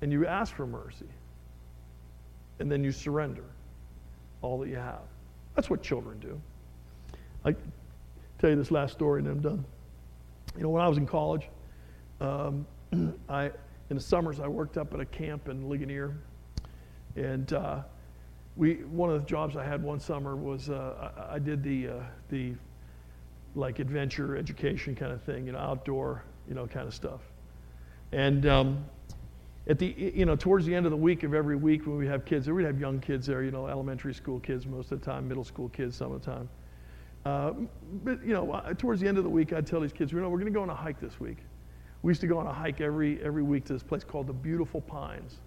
[0.00, 1.06] and you ask for mercy,
[2.58, 3.44] and then you surrender
[4.42, 5.00] all that you have.
[5.54, 6.40] That's what children do.
[7.44, 7.54] I
[8.38, 9.64] tell you this last story and I'm done.
[10.56, 11.48] You know, when I was in college,
[12.20, 12.66] um,
[13.28, 13.50] I
[13.90, 16.16] in the summers I worked up at a camp in Ligonier,
[17.16, 17.82] and uh,
[18.56, 21.88] we, one of the jobs I had one summer was uh, I, I, did the,
[21.88, 21.92] uh,
[22.28, 22.54] the
[23.54, 27.20] like adventure education kind of thing, you know, outdoor, you know, kind of stuff.
[28.12, 28.84] And um,
[29.66, 32.06] at the, you know, towards the end of the week of every week when we
[32.06, 35.06] have kids we'd have young kids there, you know, elementary school kids most of the
[35.06, 36.48] time, middle school kids some of the time.
[37.24, 37.52] Uh,
[38.04, 40.28] but, you know, towards the end of the week, I'd tell these kids, you know,
[40.28, 41.38] we're going to go on a hike this week.
[42.02, 44.34] We used to go on a hike every, every week to this place called the
[44.34, 45.40] Beautiful Pines.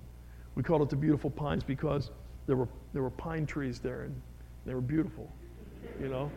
[0.57, 2.09] We called it the Beautiful Pines because
[2.47, 4.21] there were, there were pine trees there and
[4.65, 5.31] they were beautiful,
[6.01, 6.31] you know.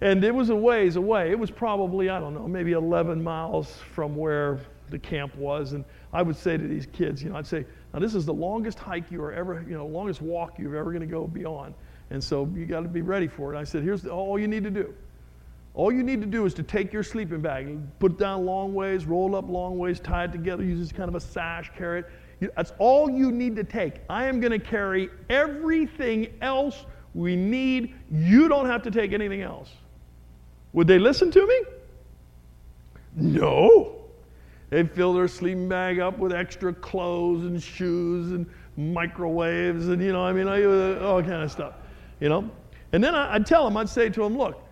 [0.00, 1.30] And it was a ways away.
[1.30, 4.58] It was probably, I don't know, maybe 11 miles from where
[4.88, 5.74] the camp was.
[5.74, 8.32] And I would say to these kids, you know, I'd say, now this is the
[8.32, 11.74] longest hike you are ever, you know, longest walk you're ever going to go beyond.
[12.08, 13.58] And so you got to be ready for it.
[13.58, 14.94] I said, here's the, all you need to do.
[15.74, 18.46] All you need to do is to take your sleeping bag and put it down
[18.46, 21.70] long ways, roll up long ways, tie it together, use this kind of a sash,
[21.76, 22.10] carry it.
[22.56, 24.00] That's all you need to take.
[24.08, 26.84] I am going to carry everything else
[27.14, 27.94] we need.
[28.10, 29.70] You don't have to take anything else.
[30.72, 31.62] Would they listen to me?
[33.16, 33.96] No.
[34.70, 40.12] They'd fill their sleeping bag up with extra clothes and shoes and microwaves and, you
[40.12, 41.74] know, I mean, all kind of stuff,
[42.20, 42.50] you know.
[42.92, 44.62] And then I'd tell them, I'd say to them, look,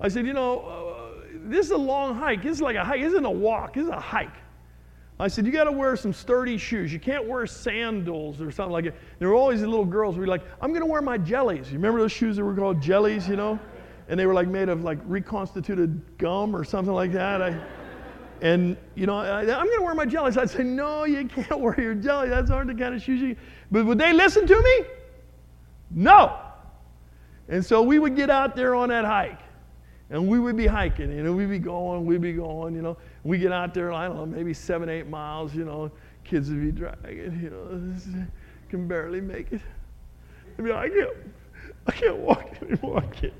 [0.00, 2.42] I said, you know, uh, this is a long hike.
[2.42, 3.00] This is like a hike.
[3.00, 3.74] This isn't a walk.
[3.74, 4.34] This is a hike.
[5.20, 6.92] I said, you got to wear some sturdy shoes.
[6.92, 8.94] You can't wear sandals or something like it.
[9.20, 11.68] There were always these little girls who were like, I'm going to wear my jellies.
[11.68, 13.58] You remember those shoes that were called jellies, you know?
[14.08, 17.40] And they were like made of like reconstituted gum or something like that.
[17.40, 17.56] I,
[18.42, 20.36] and, you know, I, am going to wear my jellies.
[20.36, 22.30] I'd say, no, you can't wear your jellies.
[22.30, 23.36] That's aren't the kind of shoes you...
[23.70, 24.86] But would they listen to me?
[25.90, 26.40] No.
[27.48, 29.40] And so we would get out there on that hike.
[30.10, 32.96] And we would be hiking, you know, we'd be going, we'd be going, you know.
[33.24, 35.90] We get out there, I don't know, maybe seven, eight miles, you know.
[36.24, 38.26] Kids would be dragging, you know,
[38.68, 39.60] can barely make it.
[40.58, 41.10] I mean, I can't,
[41.86, 42.98] I can't walk anymore.
[42.98, 43.32] I can't,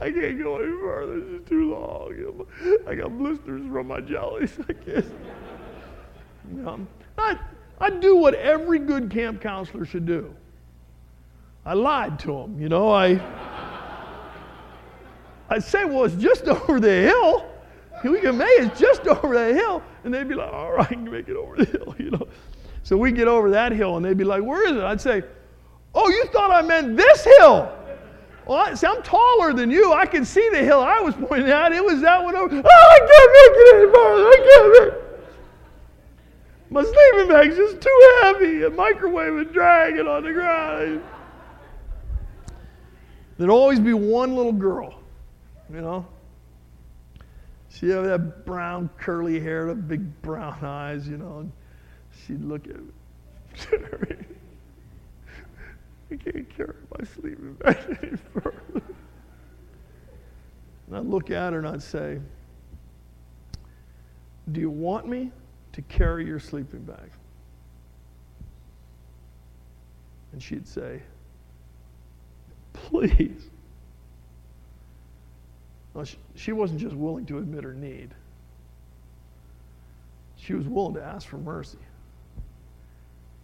[0.00, 1.20] I can't go any further.
[1.20, 2.10] This is too long.
[2.10, 4.58] You know, I got blisters from my jellies.
[4.68, 5.04] I can't.
[6.52, 7.38] You know, I,
[7.80, 10.34] I do what every good camp counselor should do.
[11.64, 12.90] I lied to him, you know.
[12.90, 13.20] I.
[15.48, 17.49] I'd say, well, it's just over the hill.
[18.02, 19.82] We can make it, just over the hill.
[20.04, 22.26] And they'd be like, all right, I can make it over the hill, you know.
[22.82, 24.82] So we get over that hill and they'd be like, where is it?
[24.82, 25.22] I'd say,
[25.94, 27.76] oh, you thought I meant this hill.
[28.46, 29.92] Well, I, see, I'm taller than you.
[29.92, 31.72] I can see the hill I was pointing at.
[31.72, 32.56] It was that one over.
[32.56, 34.14] Oh, I can't make it anymore.
[34.16, 35.06] I can't make it.
[36.70, 38.62] My sleeping bag's just too heavy.
[38.62, 41.02] A microwave is dragging on the ground.
[43.36, 45.00] There'd always be one little girl
[45.72, 46.06] you know?
[47.80, 51.50] She had that brown curly hair, the big brown eyes, you know,
[52.12, 52.92] she'd look at me.
[56.10, 58.82] I can't carry my sleeping bag any further.
[60.86, 62.20] And I'd look at her and I'd say,
[64.52, 65.32] Do you want me
[65.72, 67.10] to carry your sleeping bag?
[70.32, 71.00] And she'd say,
[72.74, 73.48] Please.
[76.00, 78.14] Well, she, she wasn't just willing to admit her need,
[80.38, 81.76] she was willing to ask for mercy.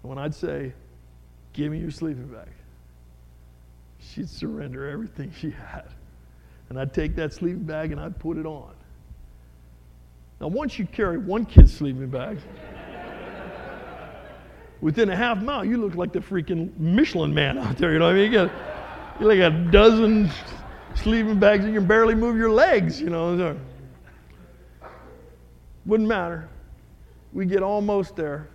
[0.03, 0.73] And when I'd say,
[1.53, 2.49] Give me your sleeping bag,
[3.99, 5.85] she'd surrender everything she had.
[6.71, 8.73] And I'd take that sleeping bag and I'd put it on.
[10.41, 12.39] Now, once you carry one kid's sleeping bag,
[14.81, 17.93] within a half mile, you look like the freaking Michelin man out there.
[17.93, 18.33] You know what I mean?
[18.33, 18.51] You got,
[19.21, 20.31] you're like a dozen
[20.97, 23.57] sleeping bags, you can barely move your legs, you know.
[25.85, 26.49] Wouldn't matter.
[27.33, 28.49] We get almost there.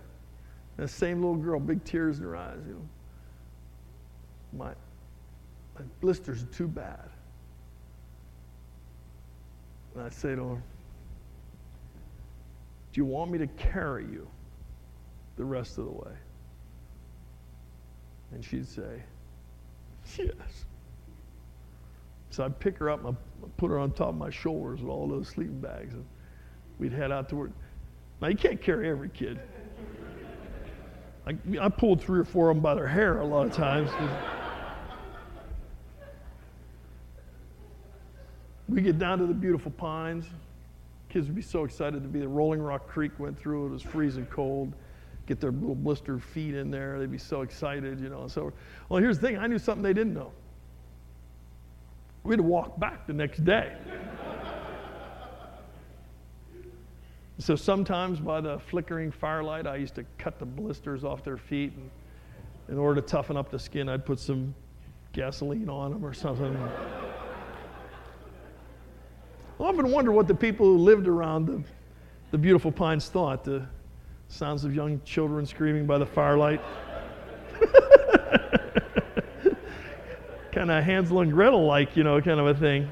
[0.76, 2.88] That same little girl, big tears in her eyes, you know.
[4.52, 4.74] My,
[5.78, 7.08] my blisters are too bad.
[9.94, 10.62] And I say to her,
[12.92, 14.26] Do you want me to carry you
[15.36, 16.12] the rest of the way?
[18.32, 19.02] And she'd say,
[20.18, 20.64] Yes.
[22.32, 23.14] So I'd pick her up and
[23.44, 26.04] I'd put her on top of my shoulders with all those sleeping bags, and
[26.78, 27.50] we'd head out to work.
[28.22, 29.38] Now, you can't carry every kid.
[31.26, 33.90] I, I pulled three or four of them by their hair a lot of times.
[38.66, 40.24] we get down to the beautiful pines.
[41.10, 42.28] Kids would be so excited to be there.
[42.28, 43.66] Rolling Rock Creek went through.
[43.66, 44.72] It was freezing cold.
[45.26, 46.98] Get their little blistered feet in there.
[46.98, 48.26] They'd be so excited, you know.
[48.26, 48.54] So,
[48.88, 49.36] well, here's the thing.
[49.36, 50.32] I knew something they didn't know.
[52.24, 53.72] We'd walk back the next day.
[57.38, 61.72] so sometimes by the flickering firelight, I used to cut the blisters off their feet.
[61.74, 61.90] And
[62.68, 64.54] in order to toughen up the skin, I'd put some
[65.12, 66.56] gasoline on them or something.
[69.60, 71.62] I often wonder what the people who lived around the,
[72.30, 73.44] the beautiful pines thought.
[73.44, 73.66] The
[74.28, 76.60] sounds of young children screaming by the firelight.
[80.62, 82.88] Kind of Hansel and Gretel like, you know, kind of a thing.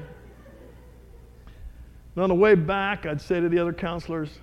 [2.15, 4.39] And on the way back, I'd say to the other counselors,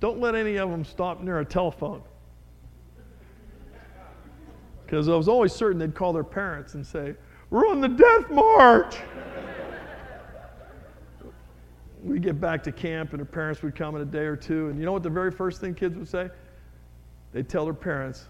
[0.00, 2.00] don't let any of them stop near a telephone.
[4.82, 7.16] Because I was always certain they'd call their parents and say,
[7.50, 8.96] We're on the death march.
[12.02, 14.68] We'd get back to camp, and their parents would come in a day or two.
[14.68, 16.30] And you know what the very first thing kids would say?
[17.34, 18.24] They'd tell their parents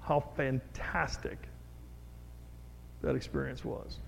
[0.00, 1.49] how fantastic
[3.02, 3.98] that experience was.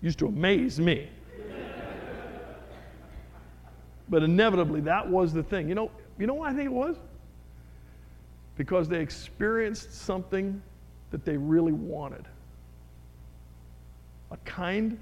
[0.00, 1.08] Used to amaze me.
[4.08, 5.68] But inevitably, that was the thing.
[5.68, 6.96] You know, you know why I think it was?
[8.56, 10.60] Because they experienced something
[11.10, 12.26] that they really wanted
[14.30, 14.98] a kind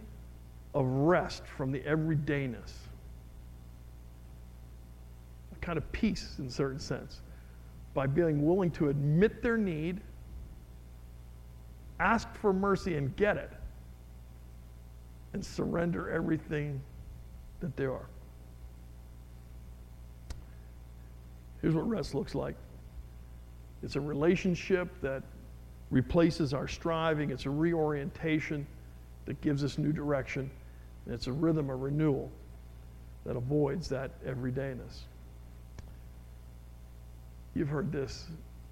[0.74, 2.72] of rest from the everydayness,
[5.52, 7.20] a kind of peace in a certain sense,
[7.94, 10.00] by being willing to admit their need,
[12.00, 13.50] ask for mercy and get it,
[15.32, 16.80] and surrender everything
[17.60, 18.06] that they are.
[21.60, 22.56] Here's what rest looks like
[23.82, 25.22] it's a relationship that
[25.90, 28.66] replaces our striving, it's a reorientation
[29.26, 30.50] that gives us new direction,
[31.04, 32.30] and it's a rhythm of renewal
[33.24, 35.00] that avoids that everydayness.
[37.54, 38.26] You've heard this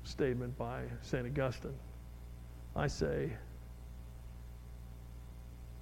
[0.05, 1.27] statement by St.
[1.27, 1.75] Augustine.
[2.79, 3.29] I say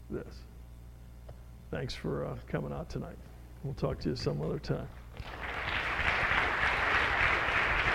[0.09, 0.40] this.
[1.70, 3.18] Thanks for uh, coming out tonight.
[3.64, 4.88] We'll talk to you some other time.